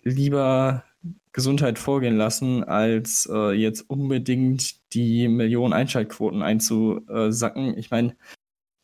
lieber 0.03 0.83
Gesundheit 1.31 1.79
vorgehen 1.79 2.15
lassen, 2.15 2.63
als 2.63 3.27
äh, 3.31 3.51
jetzt 3.51 3.89
unbedingt 3.89 4.93
die 4.93 5.27
Millionen 5.27 5.73
Einschaltquoten 5.73 6.41
einzusacken. 6.41 7.77
Ich 7.77 7.91
meine, 7.91 8.15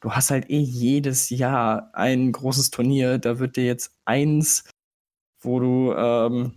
du 0.02 0.12
hast 0.12 0.32
halt 0.32 0.50
eh 0.50 0.60
jedes 0.60 1.30
Jahr 1.30 1.92
ein 1.94 2.32
großes 2.32 2.72
Turnier, 2.72 3.20
da 3.20 3.40
wird 3.40 3.56
dir 3.56 3.66
jetzt 3.66 3.96
eins, 4.06 4.70
wo 5.42 5.60
du 5.60 5.94
ähm, 5.94 6.54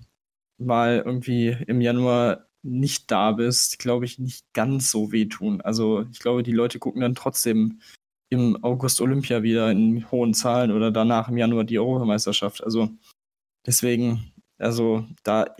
mal 0.59 1.03
irgendwie 1.05 1.57
im 1.67 1.81
Januar 1.81 2.47
nicht 2.63 3.11
da 3.11 3.33
bist, 3.33 3.79
glaube 3.79 4.05
ich, 4.05 4.19
nicht 4.19 4.53
ganz 4.55 4.91
so 4.91 5.13
wehtun. 5.13 5.61
Also 5.61 6.07
ich 6.11 6.21
glaube, 6.21 6.43
die 6.43 6.53
Leute 6.53 6.79
gucken 6.79 7.03
dann 7.03 7.15
trotzdem 7.15 7.81
im 8.33 8.65
August 8.65 9.03
Olympia 9.03 9.43
wieder 9.43 9.71
in 9.71 10.11
hohen 10.11 10.33
Zahlen 10.33 10.73
oder 10.73 10.91
danach 10.91 11.29
im 11.29 11.37
Januar 11.37 11.65
die 11.65 11.79
Europameisterschaft. 11.79 12.65
Also 12.65 12.89
deswegen, 13.67 14.33
also 14.57 15.05
da 15.23 15.55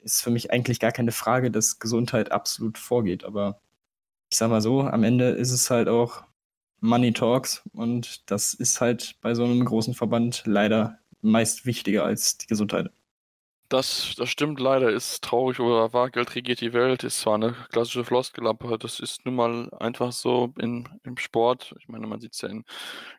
ist 0.00 0.20
für 0.22 0.30
mich 0.30 0.50
eigentlich 0.50 0.78
gar 0.78 0.92
keine 0.92 1.12
Frage, 1.12 1.50
dass 1.50 1.78
Gesundheit 1.78 2.30
absolut 2.30 2.76
vorgeht. 2.76 3.24
Aber 3.24 3.62
ich 4.30 4.36
sag 4.36 4.50
mal 4.50 4.60
so, 4.60 4.82
am 4.82 5.04
Ende 5.04 5.30
ist 5.30 5.52
es 5.52 5.70
halt 5.70 5.88
auch 5.88 6.22
Money 6.80 7.14
Talks 7.14 7.62
und 7.72 8.30
das 8.30 8.52
ist 8.52 8.82
halt 8.82 9.16
bei 9.22 9.34
so 9.34 9.44
einem 9.44 9.64
großen 9.64 9.94
Verband 9.94 10.42
leider 10.44 10.98
meist 11.22 11.64
wichtiger 11.64 12.04
als 12.04 12.36
die 12.36 12.46
Gesundheit. 12.46 12.90
Das, 13.70 14.14
das 14.16 14.30
stimmt 14.30 14.60
leider, 14.60 14.90
ist 14.90 15.22
traurig 15.22 15.60
oder 15.60 15.92
wahr, 15.92 16.08
Geld 16.08 16.34
regiert 16.34 16.62
die 16.62 16.72
Welt, 16.72 17.04
ist 17.04 17.20
zwar 17.20 17.34
eine 17.34 17.52
klassische 17.70 18.02
Floskel, 18.02 18.50
das 18.78 18.98
ist 18.98 19.26
nun 19.26 19.34
mal 19.34 19.70
einfach 19.78 20.10
so 20.12 20.54
in, 20.58 20.88
im 21.04 21.18
Sport. 21.18 21.74
Ich 21.78 21.86
meine, 21.86 22.06
man 22.06 22.18
sieht 22.18 22.32
es 22.32 22.40
ja 22.40 22.48
in, 22.48 22.60
in, 22.60 22.64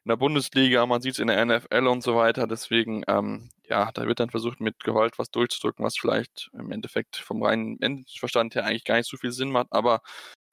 der 0.07 0.15
Bundesliga, 0.15 0.87
man 0.87 1.01
sieht 1.01 1.13
es 1.13 1.19
in 1.19 1.27
der 1.27 1.45
NFL 1.45 1.85
und 1.85 2.01
so 2.01 2.15
weiter. 2.15 2.47
Deswegen, 2.47 3.03
ähm, 3.07 3.49
ja, 3.67 3.91
da 3.91 4.07
wird 4.07 4.19
dann 4.19 4.31
versucht, 4.31 4.59
mit 4.59 4.83
Gewalt 4.83 5.19
was 5.19 5.29
durchzudrücken, 5.29 5.85
was 5.85 5.97
vielleicht 5.99 6.49
im 6.53 6.71
Endeffekt 6.71 7.17
vom 7.17 7.43
reinen 7.43 8.05
Verstand 8.17 8.55
her 8.55 8.65
eigentlich 8.65 8.85
gar 8.85 8.97
nicht 8.97 9.09
so 9.09 9.17
viel 9.17 9.31
Sinn 9.31 9.51
macht, 9.51 9.67
aber 9.69 10.01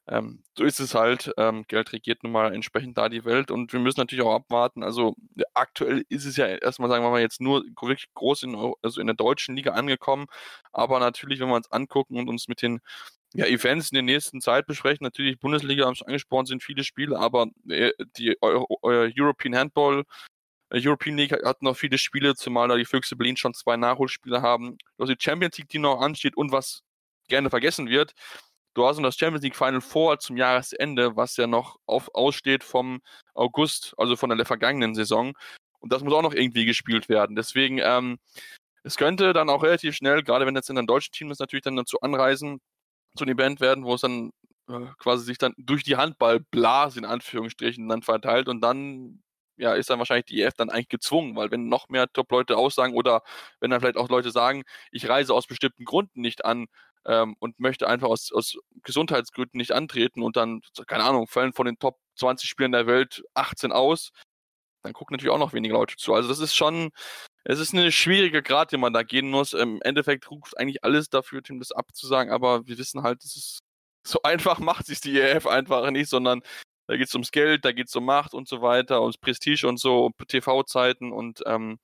ähm, 0.08 0.42
so 0.56 0.64
ist 0.64 0.80
es 0.80 0.94
halt. 0.94 1.32
Ähm, 1.36 1.64
Geld 1.68 1.92
regiert 1.92 2.22
nun 2.22 2.32
mal 2.32 2.54
entsprechend 2.54 2.96
da 2.96 3.08
die 3.08 3.24
Welt 3.24 3.50
und 3.50 3.72
wir 3.72 3.80
müssen 3.80 4.00
natürlich 4.00 4.24
auch 4.24 4.34
abwarten. 4.34 4.82
Also 4.82 5.16
aktuell 5.54 6.04
ist 6.08 6.24
es 6.26 6.36
ja 6.36 6.46
erstmal, 6.46 6.88
sagen 6.88 7.04
wir 7.04 7.10
mal, 7.10 7.20
jetzt 7.20 7.40
nur 7.40 7.64
wirklich 7.80 8.06
groß 8.14 8.44
in, 8.44 8.74
also 8.82 9.00
in 9.00 9.06
der 9.08 9.16
deutschen 9.16 9.56
Liga 9.56 9.72
angekommen. 9.72 10.26
Aber 10.72 11.00
natürlich, 11.00 11.40
wenn 11.40 11.48
wir 11.48 11.56
uns 11.56 11.70
angucken 11.72 12.18
und 12.18 12.28
uns 12.28 12.48
mit 12.48 12.62
den 12.62 12.80
ja, 13.34 13.46
Events 13.46 13.90
in 13.90 13.96
der 13.96 14.02
nächsten 14.02 14.40
Zeit 14.40 14.66
besprechen, 14.66 15.04
natürlich 15.04 15.40
Bundesliga 15.40 15.86
haben 15.86 15.96
schon 15.96 16.08
angesprochen, 16.08 16.46
sind 16.46 16.62
viele 16.62 16.84
Spiele, 16.84 17.18
aber 17.18 17.48
äh, 17.68 17.92
die 18.16 18.36
Euro, 18.40 18.78
European 18.82 19.56
Handball 19.56 20.04
äh, 20.70 20.80
European 20.84 21.16
League 21.16 21.32
hat 21.32 21.62
noch 21.62 21.76
viele 21.76 21.98
Spiele, 21.98 22.34
zumal 22.34 22.68
da 22.68 22.76
die 22.76 22.84
Füchse 22.84 23.16
Berlin 23.16 23.36
schon 23.36 23.54
zwei 23.54 23.76
Nachholspiele 23.76 24.42
haben. 24.42 24.78
Also 24.98 25.14
die 25.14 25.22
Champions 25.22 25.58
League, 25.58 25.68
die 25.68 25.78
noch 25.78 26.00
ansteht 26.00 26.36
und 26.36 26.52
was 26.52 26.82
gerne 27.28 27.50
vergessen 27.50 27.88
wird, 27.88 28.14
Du 28.76 28.86
hast 28.86 28.98
noch 28.98 29.08
das 29.08 29.16
Champions 29.16 29.42
League 29.42 29.56
Final 29.56 29.80
vor 29.80 30.18
zum 30.18 30.36
Jahresende, 30.36 31.16
was 31.16 31.38
ja 31.38 31.46
noch 31.46 31.78
auf, 31.86 32.10
aussteht 32.14 32.62
vom 32.62 33.00
August, 33.32 33.94
also 33.96 34.16
von 34.16 34.28
der 34.28 34.44
vergangenen 34.44 34.94
Saison. 34.94 35.32
Und 35.78 35.94
das 35.94 36.04
muss 36.04 36.12
auch 36.12 36.20
noch 36.20 36.34
irgendwie 36.34 36.66
gespielt 36.66 37.08
werden. 37.08 37.36
Deswegen, 37.36 37.78
ähm, 37.82 38.18
es 38.84 38.98
könnte 38.98 39.32
dann 39.32 39.48
auch 39.48 39.62
relativ 39.62 39.96
schnell, 39.96 40.22
gerade 40.22 40.44
wenn 40.44 40.54
jetzt 40.54 40.68
in 40.68 40.76
ein 40.76 40.86
deutsches 40.86 41.10
Team 41.10 41.30
ist, 41.30 41.40
natürlich 41.40 41.62
dann 41.62 41.76
dazu 41.76 41.98
anreisen, 42.02 42.60
zu 43.16 43.24
einem 43.24 43.38
Event 43.38 43.60
werden, 43.60 43.84
wo 43.84 43.94
es 43.94 44.02
dann 44.02 44.30
äh, 44.68 44.80
quasi 44.98 45.24
sich 45.24 45.38
dann 45.38 45.54
durch 45.56 45.82
die 45.82 45.96
Handballblase 45.96 46.98
in 46.98 47.06
Anführungsstrichen 47.06 47.88
dann 47.88 48.02
verteilt 48.02 48.46
und 48.46 48.60
dann 48.60 49.22
ja, 49.56 49.72
ist 49.72 49.88
dann 49.88 49.98
wahrscheinlich 49.98 50.26
die 50.26 50.42
EF 50.42 50.52
dann 50.52 50.68
eigentlich 50.68 50.90
gezwungen, 50.90 51.34
weil 51.34 51.50
wenn 51.50 51.68
noch 51.68 51.88
mehr 51.88 52.12
Top-Leute 52.12 52.58
aussagen 52.58 52.92
oder 52.92 53.22
wenn 53.58 53.70
dann 53.70 53.80
vielleicht 53.80 53.96
auch 53.96 54.10
Leute 54.10 54.30
sagen, 54.30 54.64
ich 54.90 55.08
reise 55.08 55.32
aus 55.32 55.46
bestimmten 55.46 55.86
Gründen 55.86 56.20
nicht 56.20 56.44
an, 56.44 56.66
ähm, 57.06 57.36
und 57.38 57.58
möchte 57.60 57.88
einfach 57.88 58.08
aus, 58.08 58.32
aus 58.32 58.58
Gesundheitsgründen 58.82 59.58
nicht 59.58 59.72
antreten 59.72 60.22
und 60.22 60.36
dann, 60.36 60.60
keine 60.86 61.04
Ahnung, 61.04 61.26
fallen 61.28 61.52
von 61.52 61.66
den 61.66 61.78
Top 61.78 61.98
20 62.16 62.48
Spielern 62.48 62.72
der 62.72 62.86
Welt 62.86 63.22
18 63.34 63.72
aus, 63.72 64.10
dann 64.82 64.92
gucken 64.92 65.14
natürlich 65.14 65.32
auch 65.32 65.38
noch 65.38 65.52
weniger 65.52 65.74
Leute 65.74 65.96
zu. 65.96 66.14
Also 66.14 66.28
das 66.28 66.38
ist 66.38 66.54
schon, 66.54 66.90
es 67.44 67.58
ist 67.58 67.74
eine 67.74 67.92
schwierige 67.92 68.42
Grad, 68.42 68.72
die 68.72 68.76
man 68.76 68.92
da 68.92 69.02
gehen 69.02 69.30
muss. 69.30 69.52
Im 69.52 69.80
Endeffekt 69.82 70.30
ruft 70.30 70.58
eigentlich 70.58 70.84
alles 70.84 71.08
dafür, 71.08 71.42
Tim 71.42 71.58
das 71.58 71.72
abzusagen, 71.72 72.32
aber 72.32 72.66
wir 72.66 72.78
wissen 72.78 73.02
halt, 73.02 73.22
das 73.22 73.36
ist 73.36 73.58
so 74.06 74.22
einfach 74.22 74.60
macht 74.60 74.86
sich 74.86 75.00
die 75.00 75.18
EF 75.18 75.46
einfach 75.46 75.90
nicht, 75.90 76.08
sondern 76.08 76.42
da 76.88 76.96
geht 76.96 77.08
es 77.08 77.14
ums 77.14 77.32
Geld, 77.32 77.64
da 77.64 77.72
geht 77.72 77.88
es 77.88 77.96
um 77.96 78.04
Macht 78.04 78.34
und 78.34 78.48
so 78.48 78.62
weiter, 78.62 79.00
ums 79.02 79.18
Prestige 79.18 79.66
und 79.66 79.78
so, 79.78 80.12
TV-Zeiten 80.28 81.12
und 81.12 81.42
ähm, 81.46 81.78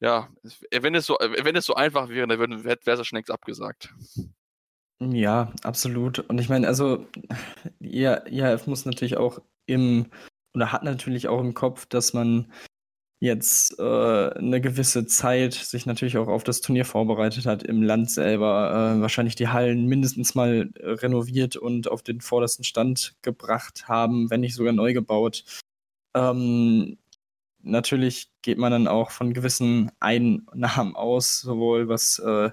ja, 0.00 0.28
wenn 0.72 0.94
es 0.94 1.06
so, 1.06 1.16
wenn 1.20 1.56
es 1.56 1.66
so 1.66 1.74
einfach 1.74 2.08
wäre, 2.08 2.26
dann 2.26 2.64
wäre 2.64 2.78
es 2.78 2.84
ja 2.84 3.04
schon 3.04 3.16
längst 3.16 3.30
abgesagt. 3.30 3.94
Ja, 5.12 5.52
absolut. 5.62 6.20
Und 6.20 6.40
ich 6.40 6.48
meine, 6.48 6.66
also, 6.68 7.06
ja, 7.80 8.26
IHF 8.26 8.66
muss 8.66 8.84
natürlich 8.84 9.16
auch 9.16 9.40
im, 9.66 10.06
oder 10.54 10.72
hat 10.72 10.84
natürlich 10.84 11.28
auch 11.28 11.40
im 11.40 11.54
Kopf, 11.54 11.86
dass 11.86 12.12
man 12.12 12.52
jetzt 13.20 13.78
äh, 13.78 13.82
eine 13.82 14.60
gewisse 14.60 15.06
Zeit 15.06 15.54
sich 15.54 15.86
natürlich 15.86 16.18
auch 16.18 16.28
auf 16.28 16.44
das 16.44 16.60
Turnier 16.60 16.84
vorbereitet 16.84 17.46
hat 17.46 17.62
im 17.62 17.82
Land 17.82 18.10
selber, 18.10 18.96
äh, 18.96 19.00
wahrscheinlich 19.00 19.34
die 19.34 19.48
Hallen 19.48 19.86
mindestens 19.86 20.34
mal 20.34 20.70
renoviert 20.78 21.56
und 21.56 21.88
auf 21.90 22.02
den 22.02 22.20
vordersten 22.20 22.64
Stand 22.64 23.16
gebracht 23.22 23.88
haben, 23.88 24.30
wenn 24.30 24.40
nicht 24.40 24.54
sogar 24.54 24.74
neu 24.74 24.92
gebaut. 24.92 25.44
Ähm, 26.14 26.98
natürlich 27.62 28.30
geht 28.42 28.58
man 28.58 28.72
dann 28.72 28.88
auch 28.88 29.10
von 29.10 29.32
gewissen 29.34 29.90
Einnahmen 30.00 30.94
aus, 30.96 31.40
sowohl 31.40 31.88
was 31.88 32.18
äh, 32.18 32.50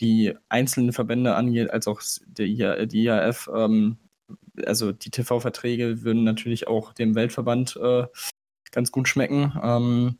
die 0.00 0.34
einzelnen 0.48 0.92
Verbände 0.92 1.34
angeht, 1.34 1.70
als 1.70 1.86
auch 1.86 2.00
der, 2.26 2.86
die 2.86 3.04
IAF. 3.04 3.50
Ähm, 3.54 3.98
also 4.64 4.92
die 4.92 5.10
TV-Verträge 5.10 6.02
würden 6.02 6.24
natürlich 6.24 6.68
auch 6.68 6.92
dem 6.92 7.14
Weltverband 7.14 7.76
äh, 7.76 8.06
ganz 8.70 8.92
gut 8.92 9.08
schmecken. 9.08 9.52
Ähm, 9.62 10.18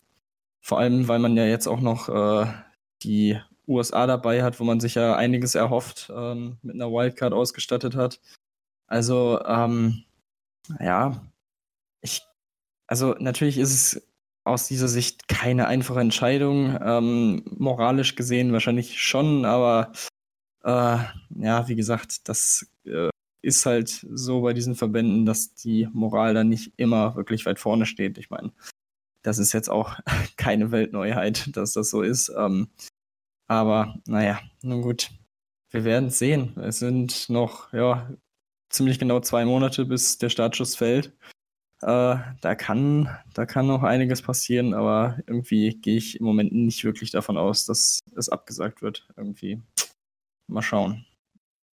vor 0.61 0.79
allem, 0.79 1.09
weil 1.09 1.19
man 1.19 1.37
ja 1.37 1.47
jetzt 1.47 1.67
auch 1.67 1.81
noch 1.81 2.09
äh, 2.09 2.47
die 3.03 3.39
USA 3.67 4.07
dabei 4.07 4.43
hat, 4.43 4.61
wo 4.61 4.65
man 4.65 4.81
sich 4.81 4.95
ja 4.97 5.17
einiges 5.17 5.55
erhofft, 5.55 6.13
ähm, 6.15 6.59
mit 6.63 6.75
einer 6.75 6.91
Wildcard 6.91 7.33
ausgestattet 7.33 7.95
hat. 7.95 8.21
Also, 8.87 9.41
ähm, 9.47 10.05
ja, 10.81 11.23
ich, 12.03 12.23
also 12.87 13.15
natürlich 13.19 13.59
ist 13.59 13.73
es 13.73 14.10
aus 14.51 14.67
dieser 14.67 14.89
Sicht 14.89 15.29
keine 15.29 15.67
einfache 15.67 16.01
Entscheidung. 16.01 16.79
Ähm, 16.83 17.43
moralisch 17.57 18.15
gesehen 18.17 18.53
wahrscheinlich 18.53 19.03
schon, 19.03 19.45
aber 19.45 19.93
äh, 20.65 20.99
ja, 21.37 21.69
wie 21.69 21.77
gesagt, 21.77 22.29
das 22.29 22.71
äh, 22.85 23.11
ist 23.43 23.67
halt 23.67 24.07
so 24.13 24.43
bei 24.43 24.53
diesen 24.53 24.75
Verbänden, 24.75 25.25
dass 25.27 25.55
die 25.55 25.89
Moral 25.93 26.35
dann 26.35 26.49
nicht 26.49 26.73
immer 26.77 27.17
wirklich 27.17 27.47
weit 27.47 27.59
vorne 27.59 27.87
steht. 27.87 28.19
Ich 28.19 28.31
meine, 28.31 28.53
das 29.23 29.39
ist 29.39 29.53
jetzt 29.53 29.71
auch 29.71 29.99
keine 30.37 30.71
Weltneuheit, 30.73 31.57
dass 31.57 31.73
das 31.73 31.91
so 31.91 32.03
ist. 32.03 32.31
Ähm, 32.37 32.69
aber 33.49 33.97
naja, 34.07 34.41
nun 34.63 34.83
gut, 34.83 35.11
wir 35.71 35.85
werden 35.85 36.09
es 36.09 36.19
sehen. 36.19 36.57
Es 36.59 36.79
sind 36.79 37.29
noch 37.31 37.73
ja, 37.73 38.11
ziemlich 38.71 38.99
genau 38.99 39.21
zwei 39.21 39.45
Monate, 39.45 39.85
bis 39.87 40.19
der 40.19 40.29
Startschuss 40.29 40.77
fällt. 40.77 41.17
Äh, 41.83 42.17
da 42.41 42.55
kann, 42.55 43.09
da 43.33 43.47
kann 43.47 43.67
noch 43.67 43.83
einiges 43.83 44.21
passieren, 44.23 44.75
aber 44.75 45.19
irgendwie 45.27 45.75
gehe 45.81 45.97
ich 45.97 46.21
im 46.21 46.27
Moment 46.27 46.53
nicht 46.53 46.85
wirklich 46.85 47.11
davon 47.11 47.39
aus, 47.39 47.65
dass 47.65 48.01
es 48.17 48.29
abgesagt 48.29 48.83
wird. 48.83 49.09
Irgendwie. 49.17 49.63
Mal 50.49 50.63
schauen. 50.63 51.07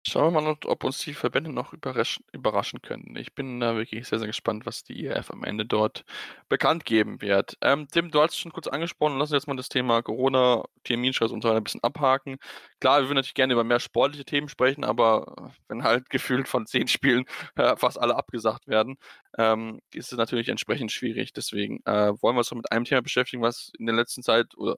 Schauen 0.08 0.34
wir 0.36 0.40
mal, 0.42 0.56
ob 0.66 0.84
uns 0.84 1.00
die 1.00 1.16
Verbände 1.16 1.52
noch 1.52 1.74
überraschen, 1.74 2.82
können. 2.84 3.16
Ich 3.16 3.34
bin 3.34 3.60
da 3.60 3.76
wirklich 3.76 4.08
sehr, 4.08 4.20
sehr 4.20 4.28
gespannt, 4.28 4.68
was 4.68 4.84
die 4.84 5.04
IRF 5.04 5.32
am 5.32 5.44
Ende 5.44 5.66
dort 5.66 6.06
bekannt 6.48 6.86
geben 6.86 7.22
wird. 7.22 7.58
Ähm, 7.62 7.88
Tim, 7.92 8.12
du 8.12 8.22
hast 8.22 8.34
es 8.34 8.38
schon 8.38 8.52
kurz 8.52 8.68
angesprochen. 8.68 9.18
Lass 9.18 9.32
uns 9.32 9.38
jetzt 9.42 9.48
mal 9.48 9.56
das 9.56 9.68
Thema 9.68 10.04
Corona, 10.04 10.64
Terminstress 10.84 11.32
und 11.32 11.42
so 11.42 11.50
weiter 11.50 11.58
ein 11.58 11.64
bisschen 11.64 11.84
abhaken. 11.84 12.38
Klar, 12.80 13.00
wir 13.00 13.06
würden 13.06 13.16
natürlich 13.16 13.34
gerne 13.34 13.54
über 13.54 13.64
mehr 13.64 13.80
sportliche 13.80 14.26
Themen 14.26 14.48
sprechen, 14.48 14.84
aber 14.84 15.52
wenn 15.70 15.84
halt 15.84 16.08
gefühlt 16.12 16.48
von 16.48 16.68
zehn 16.68 16.88
Spielen 16.88 17.26
äh, 17.56 17.76
fast 17.76 18.00
alle 18.00 18.16
abgesagt 18.16 18.68
werden, 18.68 18.98
ähm, 19.40 19.80
ist 19.92 20.12
es 20.12 20.18
natürlich 20.20 20.50
entsprechend 20.50 20.92
schwierig. 20.92 21.34
Deswegen 21.34 21.80
äh, 21.86 22.14
wollen 22.22 22.36
wir 22.36 22.40
uns 22.40 22.50
doch 22.50 22.58
mit 22.58 22.72
einem 22.72 22.86
Thema 22.86 23.02
beschäftigen, 23.02 23.42
was 23.42 23.72
in 23.80 23.88
der 23.88 23.96
letzten 23.96 24.22
Zeit 24.22 24.56
oder 24.56 24.76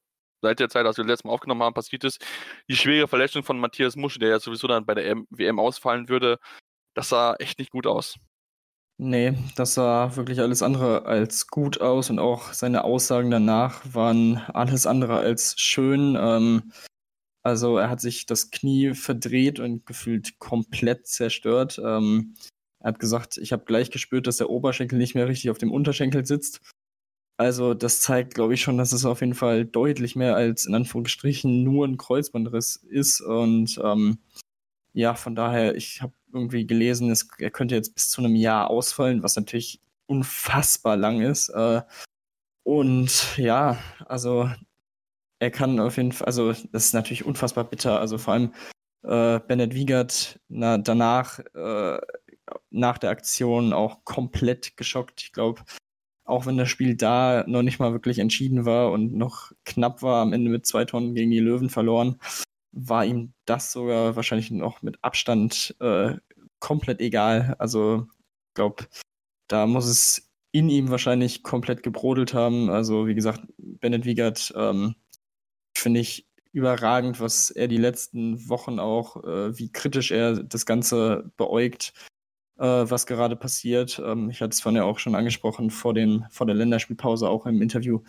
seit 0.48 0.60
der 0.60 0.70
Zeit, 0.70 0.86
als 0.86 0.98
wir 0.98 1.04
das 1.04 1.12
letzte 1.12 1.28
Mal 1.28 1.34
aufgenommen 1.34 1.64
haben, 1.64 1.74
passiert 1.74 2.06
ist. 2.06 2.26
Die 2.70 2.76
schwere 2.78 3.08
Verletzung 3.08 3.44
von 3.44 3.60
Matthias 3.60 3.98
Musche, 3.98 4.20
der 4.20 4.30
ja 4.30 4.40
sowieso 4.40 4.68
dann 4.68 4.86
bei 4.86 4.94
der 4.96 5.18
WM 5.30 5.60
ausfallen 5.60 6.08
würde, 6.08 6.40
das 6.96 7.10
sah 7.10 7.36
echt 7.36 7.60
nicht 7.60 7.72
gut 7.72 7.86
aus. 7.86 8.18
Nee, 9.00 9.38
das 9.56 9.76
sah 9.76 10.16
wirklich 10.16 10.40
alles 10.40 10.64
andere 10.64 11.06
als 11.06 11.48
gut 11.48 11.82
aus 11.82 12.10
und 12.10 12.18
auch 12.18 12.54
seine 12.54 12.84
Aussagen 12.84 13.30
danach 13.30 13.82
waren 13.94 14.38
alles 14.54 14.88
andere 14.88 15.18
als 15.18 15.60
schön. 15.60 16.18
Ähm, 16.20 16.72
also 17.44 17.78
er 17.78 17.90
hat 17.90 18.02
sich 18.02 18.26
das 18.26 18.50
Knie 18.50 18.96
verdreht 18.96 19.60
und 19.60 19.86
gefühlt 19.86 20.40
komplett 20.40 21.08
zerstört. 21.08 21.80
Ähm, 21.84 22.36
er 22.80 22.90
hat 22.90 23.00
gesagt, 23.00 23.38
ich 23.38 23.52
habe 23.52 23.66
gleich 23.66 23.92
gespürt, 23.92 24.26
dass 24.26 24.38
der 24.38 24.50
Oberschenkel 24.50 24.98
nicht 24.98 25.14
mehr 25.14 25.28
richtig 25.28 25.52
auf 25.52 25.58
dem 25.58 25.72
Unterschenkel 25.72 26.26
sitzt. 26.26 26.62
Also 27.38 27.76
das 27.76 28.02
zeigt, 28.02 28.34
glaube 28.34 28.56
ich, 28.56 28.62
schon, 28.62 28.78
dass 28.80 28.92
es 28.92 29.06
auf 29.06 29.22
jeden 29.22 29.36
Fall 29.36 29.64
deutlich 29.66 30.16
mehr 30.16 30.36
als 30.36 30.66
in 30.66 30.74
Anführungsstrichen 30.74 31.64
nur 31.64 31.88
ein 31.88 31.98
Kreuzbandriss 31.98 32.78
ist. 32.78 33.22
Und 33.22 33.80
ähm, 33.84 34.18
ja, 34.94 35.14
von 35.14 35.36
daher, 35.36 35.76
ich 35.76 36.02
habe 36.02 36.14
irgendwie 36.34 36.66
gelesen, 36.66 37.12
es, 37.12 37.28
er 37.38 37.52
könnte 37.52 37.76
jetzt 37.76 37.94
bis 37.94 38.10
zu 38.10 38.22
einem 38.22 38.36
Jahr 38.36 38.70
ausfallen, 38.72 39.22
was 39.22 39.36
natürlich 39.36 39.82
unfassbar 40.08 40.98
lang 40.98 41.22
ist. 41.22 41.50
Äh, 41.50 41.84
und 42.64 43.38
ja, 43.38 43.78
also 44.08 44.50
er 45.40 45.52
kann 45.52 45.80
auf 45.80 45.98
jeden 45.98 46.12
Fall, 46.12 46.26
also 46.26 46.52
das 46.52 46.86
ist 46.88 46.94
natürlich 46.94 47.26
unfassbar 47.26 47.64
bitter. 47.66 48.00
Also 48.00 48.18
vor 48.18 48.34
allem 48.34 48.54
äh, 49.04 49.40
Bennett 49.48 49.76
Wiegert 49.76 50.40
na, 50.48 50.78
danach, 50.80 51.40
äh, 51.54 52.00
nach 52.72 52.98
der 52.98 53.12
Aktion 53.12 53.74
auch 53.74 54.04
komplett 54.06 54.76
geschockt. 54.78 55.22
Ich 55.22 55.34
glaube, 55.34 55.62
auch 56.28 56.46
wenn 56.46 56.58
das 56.58 56.70
Spiel 56.70 56.96
da 56.96 57.44
noch 57.48 57.64
nicht 57.64 57.80
mal 57.80 57.94
wirklich 57.94 58.20
entschieden 58.20 58.66
war 58.66 58.92
und 58.92 59.16
noch 59.16 59.52
knapp 59.66 60.02
war, 60.02 60.22
am 60.22 60.34
Ende 60.34 60.52
mit 60.52 60.66
zwei 60.66 60.86
Tonnen 60.86 61.16
gegen 61.16 61.32
die 61.32 61.40
Löwen 61.40 61.70
verloren, 61.70 62.20
war 62.72 63.06
ihm 63.06 63.34
das 63.46 63.72
sogar 63.72 64.16
wahrscheinlich 64.16 64.52
noch 64.52 64.82
mit 64.82 65.04
Abstand 65.04 65.76
äh, 65.80 66.16
komplett 66.60 67.02
egal. 67.02 67.56
Also 67.60 68.08
ich 68.50 68.54
glaube, 68.56 68.86
da 69.48 69.66
muss 69.68 69.86
es 69.86 70.30
in 70.52 70.70
ihm 70.70 70.90
wahrscheinlich 70.90 71.44
komplett 71.44 71.84
gebrodelt 71.84 72.34
haben. 72.34 72.70
Also 72.70 73.08
wie 73.08 73.16
gesagt, 73.16 73.42
Bennett 73.58 74.06
Wiegert 74.06 74.54
ähm, 74.56 74.96
finde 75.78 76.00
ich 76.02 76.28
überragend, 76.52 77.20
was 77.20 77.52
er 77.52 77.68
die 77.68 77.78
letzten 77.78 78.50
Wochen 78.50 78.80
auch, 78.80 79.24
äh, 79.24 79.58
wie 79.58 79.72
kritisch 79.72 80.12
er 80.12 80.44
das 80.44 80.66
Ganze 80.66 81.32
beäugt, 81.38 81.94
äh, 82.58 82.90
was 82.90 83.06
gerade 83.06 83.36
passiert. 83.36 84.02
Ähm, 84.04 84.30
ich 84.30 84.42
hatte 84.42 84.52
es 84.52 84.62
vorhin 84.62 84.78
ja 84.78 84.84
auch 84.84 85.00
schon 85.00 85.16
angesprochen, 85.16 85.70
vor, 85.70 85.94
den, 85.94 86.26
vor 86.30 86.48
der 86.48 86.56
Länderspielpause 86.56 87.30
auch 87.30 87.46
im 87.46 87.62
Interview 87.62 88.02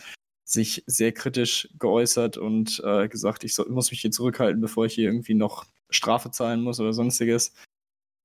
sich 0.45 0.83
sehr 0.87 1.13
kritisch 1.13 1.69
geäußert 1.79 2.39
und 2.39 2.83
äh, 2.85 3.09
gesagt, 3.09 3.45
ich 3.45 3.55
soll, 3.55 3.69
muss 3.69 3.91
mich 3.91 4.01
hier 4.01 4.11
zurückhalten, 4.11 4.61
bevor 4.61 4.87
ich 4.87 4.95
hier 4.95 5.05
irgendwie 5.05 5.35
noch 5.35 5.67
Strafe 5.91 6.31
zahlen 6.31 6.63
muss 6.63 6.81
oder 6.81 6.93
sonstiges. 6.95 7.53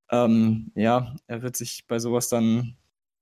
Ähm, 0.10 0.72
ja, 0.76 1.16
er 1.28 1.42
wird 1.42 1.58
sich 1.58 1.86
bei 1.88 2.00
sowas 2.00 2.30
dann 2.30 2.78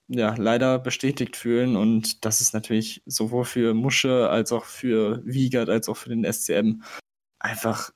ja 0.08 0.36
leider 0.36 0.78
bestätigt 0.78 1.36
fühlen 1.36 1.76
und 1.76 2.26
das 2.26 2.42
ist 2.42 2.54
natürlich 2.54 3.02
sowohl 3.06 3.46
für 3.46 3.74
Musche 3.74 4.30
als 4.30 4.52
auch 4.52 4.66
für 4.66 5.22
Wiegert 5.26 5.70
als 5.70 5.88
auch 5.90 5.98
für 5.98 6.10
den 6.10 6.26
SCM 6.32 6.84
einfach 7.40 7.92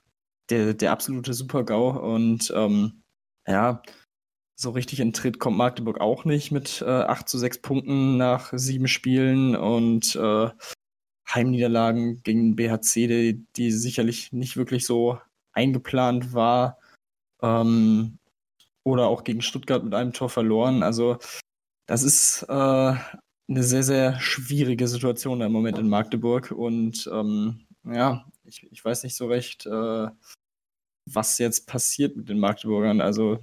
der, 0.49 0.73
der 0.73 0.91
absolute 0.91 1.33
Super-GAU 1.33 1.89
und 1.99 2.51
ähm, 2.55 3.03
ja, 3.47 3.81
so 4.55 4.69
richtig 4.71 4.99
in 4.99 5.13
Tritt 5.13 5.39
kommt 5.39 5.57
Magdeburg 5.57 5.99
auch 5.99 6.25
nicht 6.25 6.51
mit 6.51 6.81
äh, 6.81 6.85
8 6.89 7.27
zu 7.27 7.37
6 7.37 7.61
Punkten 7.61 8.17
nach 8.17 8.53
sieben 8.55 8.87
Spielen 8.87 9.55
und 9.55 10.15
äh, 10.15 10.49
Heimniederlagen 11.27 12.21
gegen 12.23 12.55
BHC, 12.55 13.07
die, 13.07 13.45
die 13.55 13.71
sicherlich 13.71 14.31
nicht 14.31 14.57
wirklich 14.57 14.85
so 14.85 15.19
eingeplant 15.53 16.33
war. 16.33 16.79
Ähm, 17.41 18.19
oder 18.83 19.07
auch 19.07 19.23
gegen 19.23 19.41
Stuttgart 19.41 19.83
mit 19.83 19.93
einem 19.93 20.13
Tor 20.13 20.29
verloren. 20.29 20.83
Also 20.83 21.17
das 21.87 22.03
ist 22.03 22.43
äh, 22.43 22.53
eine 22.53 23.63
sehr, 23.63 23.83
sehr 23.83 24.19
schwierige 24.19 24.87
Situation 24.87 25.41
im 25.41 25.51
Moment 25.51 25.77
in 25.77 25.89
Magdeburg. 25.89 26.51
Und 26.51 27.09
ähm, 27.11 27.65
ja, 27.83 28.25
ich, 28.43 28.65
ich 28.71 28.85
weiß 28.85 29.03
nicht 29.03 29.15
so 29.15 29.27
recht, 29.27 29.65
äh, 29.65 30.07
was 31.07 31.37
jetzt 31.39 31.67
passiert 31.67 32.15
mit 32.15 32.29
den 32.29 32.39
Magdeburgern. 32.39 33.01
Also 33.01 33.39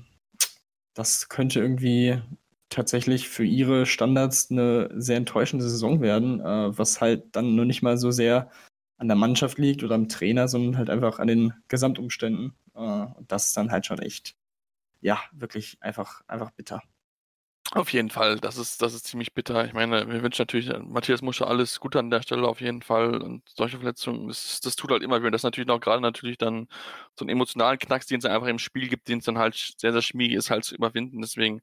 das 0.94 1.28
könnte 1.28 1.61
irgendwie 1.61 2.20
tatsächlich 2.68 3.28
für 3.28 3.44
ihre 3.44 3.87
Standards 3.87 4.50
eine 4.50 4.90
sehr 4.94 5.16
enttäuschende 5.18 5.68
Saison 5.68 6.00
werden, 6.00 6.40
äh, 6.40 6.76
was 6.78 7.00
halt 7.00 7.37
dann 7.37 7.55
nur 7.55 7.64
nicht 7.64 7.83
mal 7.83 7.98
so 7.98 8.11
sehr 8.11 8.50
an 8.96 9.09
der 9.09 9.16
Mannschaft 9.16 9.59
liegt 9.59 9.83
oder 9.83 9.94
am 9.94 10.09
Trainer, 10.09 10.48
sondern 10.48 10.78
halt 10.78 10.88
einfach 10.90 11.18
an 11.18 11.26
den 11.26 11.52
Gesamtumständen. 11.68 12.55
Äh, 12.74 12.78
und 12.78 13.31
das 13.31 13.48
ist 13.48 13.57
dann 13.57 13.70
halt 13.70 13.87
schon 13.87 13.98
echt, 13.98 14.37
ja, 15.00 15.20
wirklich 15.33 15.76
einfach, 15.81 16.22
einfach 16.28 16.50
bitter. 16.52 16.83
Auf 17.70 17.92
jeden 17.92 18.11
Fall, 18.11 18.38
das 18.38 18.59
ist, 18.59 18.83
das 18.83 18.92
ist 18.92 19.07
ziemlich 19.07 19.33
bitter. 19.33 19.64
Ich 19.64 19.72
meine, 19.72 20.07
wir 20.11 20.22
wünschen 20.22 20.42
natürlich 20.42 20.68
äh, 20.68 20.79
Matthias 20.81 21.22
Musche 21.22 21.46
alles 21.46 21.81
Gute 21.81 21.98
an 22.01 22.11
der 22.11 22.20
Stelle 22.20 22.46
auf 22.46 22.61
jeden 22.61 22.83
Fall. 22.83 23.22
Und 23.22 23.42
solche 23.48 23.79
Verletzungen, 23.79 24.29
das, 24.29 24.61
das 24.61 24.77
tut 24.77 24.90
halt 24.90 25.03
immer 25.03 25.22
weh. 25.22 25.31
Das 25.31 25.40
ist 25.40 25.44
natürlich 25.44 25.70
auch 25.70 25.81
gerade 25.81 26.03
natürlich 26.03 26.37
dann 26.37 26.66
so 27.18 27.25
einen 27.25 27.31
emotionalen 27.31 27.79
Knacks, 27.79 28.07
den 28.07 28.18
es 28.18 28.25
einfach 28.27 28.48
im 28.48 28.59
Spiel 28.59 28.88
gibt, 28.88 29.09
den 29.09 29.20
es 29.20 29.25
dann 29.25 29.38
halt 29.38 29.55
sehr, 29.79 29.92
sehr 29.92 30.03
schwierig 30.03 30.35
ist, 30.37 30.51
halt 30.51 30.64
zu 30.64 30.75
überwinden. 30.75 31.22
Deswegen 31.22 31.62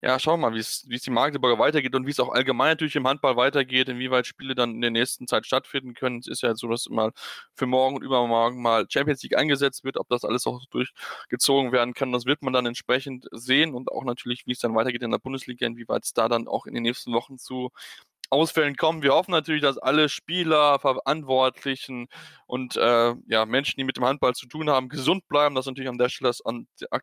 ja, 0.00 0.18
schauen 0.20 0.40
wir 0.40 0.50
mal, 0.50 0.54
wie 0.56 0.60
es 0.60 0.82
die 0.84 1.10
Magdeburger 1.10 1.58
weitergeht 1.58 1.94
und 1.96 2.06
wie 2.06 2.10
es 2.12 2.20
auch 2.20 2.28
allgemein 2.30 2.70
natürlich 2.70 2.94
im 2.94 3.08
Handball 3.08 3.36
weitergeht, 3.36 3.88
inwieweit 3.88 4.28
Spiele 4.28 4.54
dann 4.54 4.74
in 4.76 4.80
der 4.80 4.92
nächsten 4.92 5.26
Zeit 5.26 5.44
stattfinden 5.44 5.94
können. 5.94 6.18
Es 6.20 6.28
ist 6.28 6.42
ja 6.42 6.54
so, 6.54 6.68
dass 6.68 6.88
mal 6.88 7.10
für 7.56 7.66
morgen 7.66 7.96
und 7.96 8.04
übermorgen 8.04 8.62
mal 8.62 8.86
Champions 8.88 9.22
League 9.24 9.36
eingesetzt 9.36 9.82
wird. 9.82 9.96
Ob 9.98 10.08
das 10.08 10.24
alles 10.24 10.46
auch 10.46 10.64
durchgezogen 10.70 11.72
werden 11.72 11.94
kann, 11.94 12.12
das 12.12 12.26
wird 12.26 12.42
man 12.42 12.52
dann 12.52 12.66
entsprechend 12.66 13.26
sehen 13.32 13.74
und 13.74 13.90
auch 13.90 14.04
natürlich, 14.04 14.46
wie 14.46 14.52
es 14.52 14.60
dann 14.60 14.76
weitergeht 14.76 15.02
in 15.02 15.10
der 15.10 15.18
Bundesliga, 15.18 15.66
inwieweit 15.66 16.04
es 16.04 16.12
da 16.12 16.28
dann 16.28 16.46
auch 16.46 16.66
in 16.66 16.74
den 16.74 16.84
nächsten 16.84 17.12
Wochen 17.12 17.38
zu 17.38 17.70
Ausfällen 18.30 18.76
kommen. 18.76 19.02
Wir 19.02 19.14
hoffen 19.14 19.30
natürlich, 19.30 19.62
dass 19.62 19.78
alle 19.78 20.08
Spieler, 20.08 20.78
Verantwortlichen 20.78 22.08
und 22.46 22.76
äh, 22.76 23.14
ja, 23.26 23.46
Menschen, 23.46 23.74
die 23.78 23.84
mit 23.84 23.96
dem 23.96 24.04
Handball 24.04 24.34
zu 24.34 24.46
tun 24.46 24.70
haben, 24.70 24.88
gesund 24.88 25.26
bleiben. 25.28 25.54
Das 25.54 25.64
ist 25.64 25.70
natürlich 25.70 25.88
an 25.88 25.98
der 25.98 26.08
Stelle 26.08 26.28
das, 26.28 26.42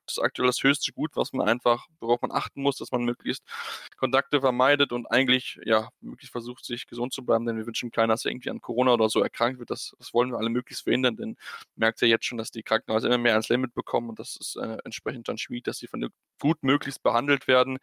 das 0.06 0.20
aktuell 0.20 0.48
das 0.48 0.62
höchste 0.64 0.92
Gut, 0.94 1.12
was 1.16 1.34
man 1.34 1.48
einfach, 1.48 1.88
worauf 2.00 2.22
man 2.22 2.32
achten 2.32 2.62
muss, 2.62 2.78
dass 2.78 2.92
man 2.92 3.04
möglichst 3.04 3.44
Kontakte 3.98 4.42
vermeidet 4.42 4.92
und 4.92 5.08
eigentlich 5.08 5.60
ja 5.66 5.90
möglichst 6.02 6.32
versucht, 6.32 6.66
sich 6.66 6.88
gesund 6.88 7.14
zu 7.14 7.26
bleiben, 7.26 7.46
denn 7.46 7.58
wir 7.58 7.66
wünschen 7.66 7.92
keiner, 7.92 8.14
dass 8.14 8.26
er 8.26 8.32
irgendwie 8.32 8.50
an 8.50 8.62
Corona 8.62 8.94
oder 8.94 9.10
so 9.10 9.22
erkrankt 9.22 9.60
wird. 9.60 9.70
Das, 9.72 9.94
das 9.98 10.14
wollen 10.14 10.32
wir 10.32 10.38
alle 10.38 10.50
möglichst 10.50 10.84
verhindern, 10.84 11.16
denn 11.16 11.38
merkt 11.76 12.02
ja 12.02 12.08
jetzt 12.08 12.26
schon, 12.26 12.38
dass 12.38 12.52
die 12.52 12.64
Krankenhäuser 12.64 13.08
immer 13.08 13.18
mehr 13.18 13.34
ans 13.34 13.50
Limit 13.50 13.74
bekommen 13.74 14.10
und 14.10 14.20
das 14.20 14.38
ist 14.40 14.58
äh, 14.58 14.78
entsprechend 14.84 15.28
dann 15.28 15.38
schwierig, 15.38 15.64
dass 15.64 15.80
sie 15.80 15.88
von 15.88 16.08
gut 16.40 16.62
möglichst 16.64 17.02
behandelt 17.04 17.48
werden 17.48 17.80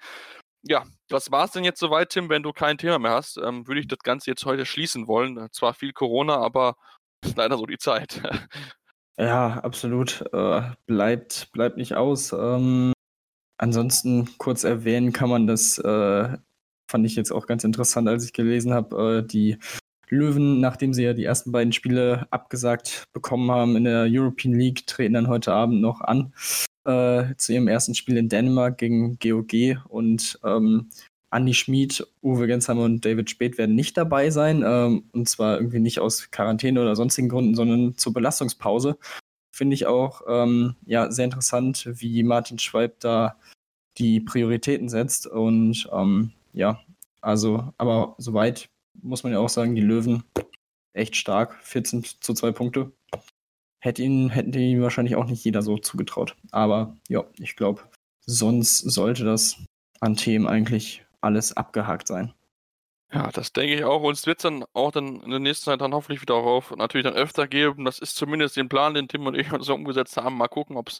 ja, 0.62 0.84
das 1.08 1.30
war's 1.30 1.52
denn 1.52 1.64
jetzt 1.64 1.80
soweit, 1.80 2.10
Tim. 2.10 2.28
Wenn 2.28 2.42
du 2.42 2.52
kein 2.52 2.78
Thema 2.78 2.98
mehr 2.98 3.12
hast, 3.12 3.36
ähm, 3.36 3.66
würde 3.66 3.80
ich 3.80 3.88
das 3.88 3.98
Ganze 4.00 4.30
jetzt 4.30 4.44
heute 4.46 4.64
schließen 4.64 5.08
wollen. 5.08 5.36
Äh, 5.36 5.50
zwar 5.50 5.74
viel 5.74 5.92
Corona, 5.92 6.36
aber 6.36 6.76
ist 7.24 7.36
leider 7.36 7.58
so 7.58 7.66
die 7.66 7.78
Zeit. 7.78 8.22
ja, 9.18 9.60
absolut. 9.60 10.24
Äh, 10.32 10.62
bleibt, 10.86 11.50
bleibt 11.52 11.76
nicht 11.76 11.94
aus. 11.94 12.32
Ähm, 12.32 12.92
ansonsten 13.58 14.28
kurz 14.38 14.64
erwähnen 14.64 15.12
kann 15.12 15.30
man 15.30 15.46
das, 15.46 15.78
äh, 15.78 16.36
fand 16.90 17.06
ich 17.06 17.16
jetzt 17.16 17.32
auch 17.32 17.46
ganz 17.46 17.64
interessant, 17.64 18.08
als 18.08 18.24
ich 18.24 18.32
gelesen 18.32 18.72
habe, 18.72 19.18
äh, 19.18 19.26
die 19.26 19.58
Löwen, 20.08 20.60
nachdem 20.60 20.92
sie 20.92 21.04
ja 21.04 21.14
die 21.14 21.24
ersten 21.24 21.52
beiden 21.52 21.72
Spiele 21.72 22.26
abgesagt 22.30 23.04
bekommen 23.14 23.50
haben 23.50 23.76
in 23.76 23.84
der 23.84 24.06
European 24.08 24.54
League, 24.54 24.86
treten 24.86 25.14
dann 25.14 25.28
heute 25.28 25.52
Abend 25.52 25.80
noch 25.80 26.02
an 26.02 26.34
äh, 26.84 27.34
zu 27.36 27.52
ihrem 27.52 27.68
ersten 27.68 27.94
Spiel 27.94 28.16
in 28.16 28.28
Dänemark 28.28 28.78
gegen 28.78 29.18
GOG 29.18 29.78
und 29.88 30.38
ähm, 30.44 30.90
Andy 31.32 31.54
Schmid, 31.54 32.06
Uwe 32.22 32.46
Gensheimer 32.46 32.84
und 32.84 33.04
David 33.04 33.30
Speth 33.30 33.56
werden 33.56 33.74
nicht 33.74 33.96
dabei 33.96 34.30
sein. 34.30 34.62
Ähm, 34.64 35.04
und 35.12 35.28
zwar 35.28 35.56
irgendwie 35.56 35.80
nicht 35.80 35.98
aus 35.98 36.30
Quarantäne 36.30 36.80
oder 36.80 36.94
sonstigen 36.94 37.30
Gründen, 37.30 37.54
sondern 37.54 37.96
zur 37.96 38.12
Belastungspause. 38.12 38.98
Finde 39.50 39.74
ich 39.74 39.86
auch 39.86 40.22
ähm, 40.28 40.76
ja, 40.84 41.10
sehr 41.10 41.24
interessant, 41.24 41.88
wie 41.90 42.22
Martin 42.22 42.58
Schweib 42.58 43.00
da 43.00 43.38
die 43.98 44.20
Prioritäten 44.20 44.88
setzt. 44.88 45.26
Und 45.26 45.88
ähm, 45.92 46.32
ja, 46.52 46.80
also, 47.22 47.72
aber 47.78 48.14
soweit 48.18 48.68
muss 49.02 49.22
man 49.22 49.32
ja 49.32 49.38
auch 49.38 49.48
sagen, 49.48 49.74
die 49.74 49.80
Löwen 49.82 50.24
echt 50.92 51.16
stark. 51.16 51.58
14 51.62 52.04
zu 52.04 52.34
2 52.34 52.52
Punkte 52.52 52.92
hätte 53.82 54.02
ihn, 54.02 54.30
hätten 54.30 54.52
die 54.52 54.80
wahrscheinlich 54.80 55.16
auch 55.16 55.26
nicht 55.26 55.44
jeder 55.44 55.60
so 55.60 55.76
zugetraut. 55.76 56.36
Aber 56.52 56.96
ja, 57.08 57.24
ich 57.38 57.56
glaube, 57.56 57.82
sonst 58.24 58.78
sollte 58.78 59.24
das 59.24 59.56
an 60.00 60.16
Themen 60.16 60.46
eigentlich 60.46 61.04
alles 61.20 61.56
abgehakt 61.56 62.06
sein. 62.06 62.32
Ja, 63.12 63.30
das 63.30 63.52
denke 63.52 63.74
ich 63.74 63.84
auch. 63.84 64.02
Und 64.02 64.14
es 64.14 64.26
wird 64.26 64.42
dann 64.42 64.64
auch 64.72 64.90
dann 64.90 65.20
in 65.20 65.30
der 65.30 65.38
nächsten 65.38 65.66
Zeit 65.66 65.82
dann 65.82 65.92
hoffentlich 65.92 66.22
wieder 66.22 66.34
auf 66.34 66.74
natürlich 66.74 67.04
dann 67.04 67.14
öfter 67.14 67.46
geben. 67.46 67.84
Das 67.84 67.98
ist 67.98 68.16
zumindest 68.16 68.56
den 68.56 68.70
Plan, 68.70 68.94
den 68.94 69.08
Tim 69.08 69.26
und 69.26 69.34
ich 69.34 69.48
so 69.60 69.74
umgesetzt 69.74 70.16
haben. 70.16 70.38
Mal 70.38 70.48
gucken, 70.48 70.76
ob 70.76 70.90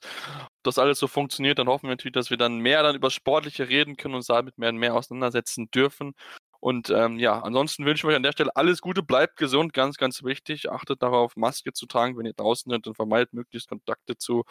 das 0.62 0.78
alles 0.78 0.98
so 0.98 1.06
funktioniert. 1.06 1.58
Dann 1.58 1.68
hoffen 1.68 1.84
wir 1.84 1.92
natürlich, 1.92 2.12
dass 2.12 2.30
wir 2.30 2.36
dann 2.36 2.58
mehr 2.58 2.82
dann 2.82 2.96
über 2.96 3.10
Sportliche 3.10 3.68
reden 3.68 3.96
können 3.96 4.14
und 4.14 4.18
uns 4.18 4.26
damit 4.26 4.58
mehr 4.58 4.68
und 4.70 4.76
mehr 4.76 4.94
auseinandersetzen 4.94 5.70
dürfen. 5.70 6.12
Und 6.62 6.90
ähm, 6.90 7.18
ja, 7.18 7.40
ansonsten 7.40 7.85
wünsche 7.85 8.07
ich 8.07 8.11
euch 8.12 8.14
an 8.14 8.22
der 8.22 8.31
Stelle 8.31 8.55
alles 8.55 8.81
Gute, 8.81 9.03
bleibt 9.03 9.37
gesund, 9.37 9.72
ganz, 9.72 9.96
ganz 9.96 10.22
wichtig. 10.22 10.70
Achtet 10.70 11.03
darauf, 11.03 11.35
Maske 11.35 11.72
zu 11.72 11.87
tragen, 11.87 12.16
wenn 12.16 12.25
ihr 12.25 12.35
draußen 12.35 12.70
seid 12.70 12.87
und 12.87 12.94
vermeidet 12.94 13.33
möglichst 13.33 13.68
Kontakte 13.68 14.16
zu 14.16 14.44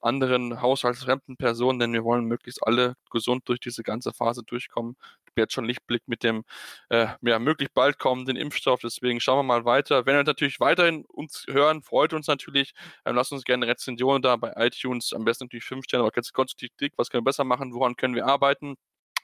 anderen 0.00 0.62
haushaltsfremden 0.62 1.36
Personen, 1.36 1.80
denn 1.80 1.92
wir 1.92 2.04
wollen 2.04 2.24
möglichst 2.26 2.64
alle 2.64 2.94
gesund 3.10 3.48
durch 3.48 3.58
diese 3.58 3.82
ganze 3.82 4.12
Phase 4.12 4.44
durchkommen. 4.44 4.94
Ich 5.24 5.32
habe 5.32 5.40
jetzt 5.40 5.54
schon 5.54 5.64
Lichtblick 5.64 6.02
mit 6.06 6.22
dem 6.22 6.44
äh, 6.88 7.08
ja, 7.22 7.40
möglich 7.40 7.70
bald 7.74 7.98
kommenden 7.98 8.36
Impfstoff, 8.36 8.78
deswegen 8.80 9.18
schauen 9.18 9.38
wir 9.38 9.42
mal 9.42 9.64
weiter. 9.64 10.06
Wenn 10.06 10.14
ihr 10.14 10.22
natürlich 10.22 10.60
weiterhin 10.60 11.04
uns 11.08 11.46
hören, 11.48 11.82
freut 11.82 12.12
uns 12.12 12.28
natürlich. 12.28 12.74
Ähm, 13.04 13.16
lasst 13.16 13.32
uns 13.32 13.42
gerne 13.42 13.66
Rezensionen 13.66 14.22
da 14.22 14.36
bei 14.36 14.52
iTunes, 14.56 15.12
am 15.12 15.24
besten 15.24 15.46
natürlich 15.46 15.64
5 15.64 15.84
Sterne, 15.84 16.04
aber 16.04 16.12
ganz 16.12 16.32
konstruktiv, 16.32 16.92
was 16.96 17.10
können 17.10 17.22
wir 17.24 17.30
besser 17.30 17.42
machen, 17.44 17.74
woran 17.74 17.96
können 17.96 18.14
wir 18.14 18.26
arbeiten 18.26 18.76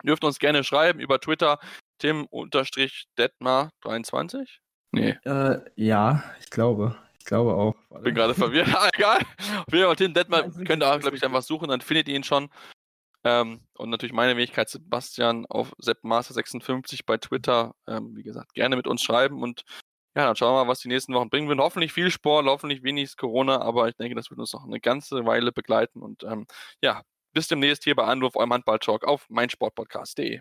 dürft 0.05 0.25
uns 0.25 0.39
gerne 0.39 0.65
schreiben 0.65 1.01
über 1.01 1.21
Twitter. 1.21 1.59
Tim-Detmar23? 2.03 4.59
Nee. 4.93 5.17
Äh, 5.25 5.61
ja, 5.77 6.23
ich 6.41 6.51
glaube. 6.51 6.97
Ich 7.19 7.25
glaube 7.25 7.55
auch. 7.55 7.75
Warte. 7.89 8.05
Bin 8.05 8.15
gerade 8.15 8.35
verwirrt. 8.35 8.69
Ah, 8.75 8.91
egal. 8.93 9.19
Auf 9.19 9.73
jeden 9.73 9.87
Fall 9.87 9.97
Tim 9.97 10.13
Detmar, 10.13 10.51
könnt 10.51 10.83
ihr, 10.83 10.99
glaube 10.99 11.17
ich, 11.17 11.25
einfach 11.25 11.41
suchen, 11.43 11.69
dann 11.69 11.81
findet 11.81 12.09
ihr 12.09 12.17
ihn 12.17 12.25
schon. 12.25 12.51
Ähm, 13.25 13.61
und 13.79 13.91
natürlich 13.91 14.13
meine 14.13 14.37
Wenigkeit 14.37 14.69
Sebastian 14.69 15.47
auf 15.47 15.73
seppmaster56 15.81 17.03
bei 17.07 17.19
Twitter. 17.19 17.77
Ähm, 17.87 18.17
wie 18.17 18.25
gesagt, 18.25 18.55
gerne 18.55 18.75
mit 18.75 18.89
uns 18.89 19.03
schreiben 19.03 19.43
und 19.43 19.63
ja, 20.15 20.27
dann 20.27 20.37
schauen 20.37 20.55
wir 20.55 20.65
mal, 20.65 20.71
was 20.71 20.81
die 20.81 20.89
nächsten 20.89 21.15
Wochen 21.15 21.31
bringen 21.31 21.49
werden. 21.49 21.61
Hoffentlich 21.61 21.93
viel 21.93 22.11
Sport, 22.11 22.47
hoffentlich 22.47 22.83
wenig 22.83 23.17
Corona, 23.17 23.61
aber 23.63 23.89
ich 23.89 23.97
denke, 23.97 24.15
das 24.15 24.31
wird 24.31 24.41
uns 24.41 24.53
noch 24.53 24.65
eine 24.65 24.81
ganze 24.81 25.25
Weile 25.25 25.53
begleiten. 25.53 26.03
Und 26.03 26.23
ähm, 26.25 26.47
ja, 26.83 27.03
bis 27.33 27.49
demnächst 27.49 27.85
hier 27.85 27.95
bei 27.95 28.05
Anruf, 28.05 28.37
eurem 28.37 28.53
Handball-Talk 28.53 29.05
auf 29.05 29.29
meinsportpodcast.de. 29.31 30.41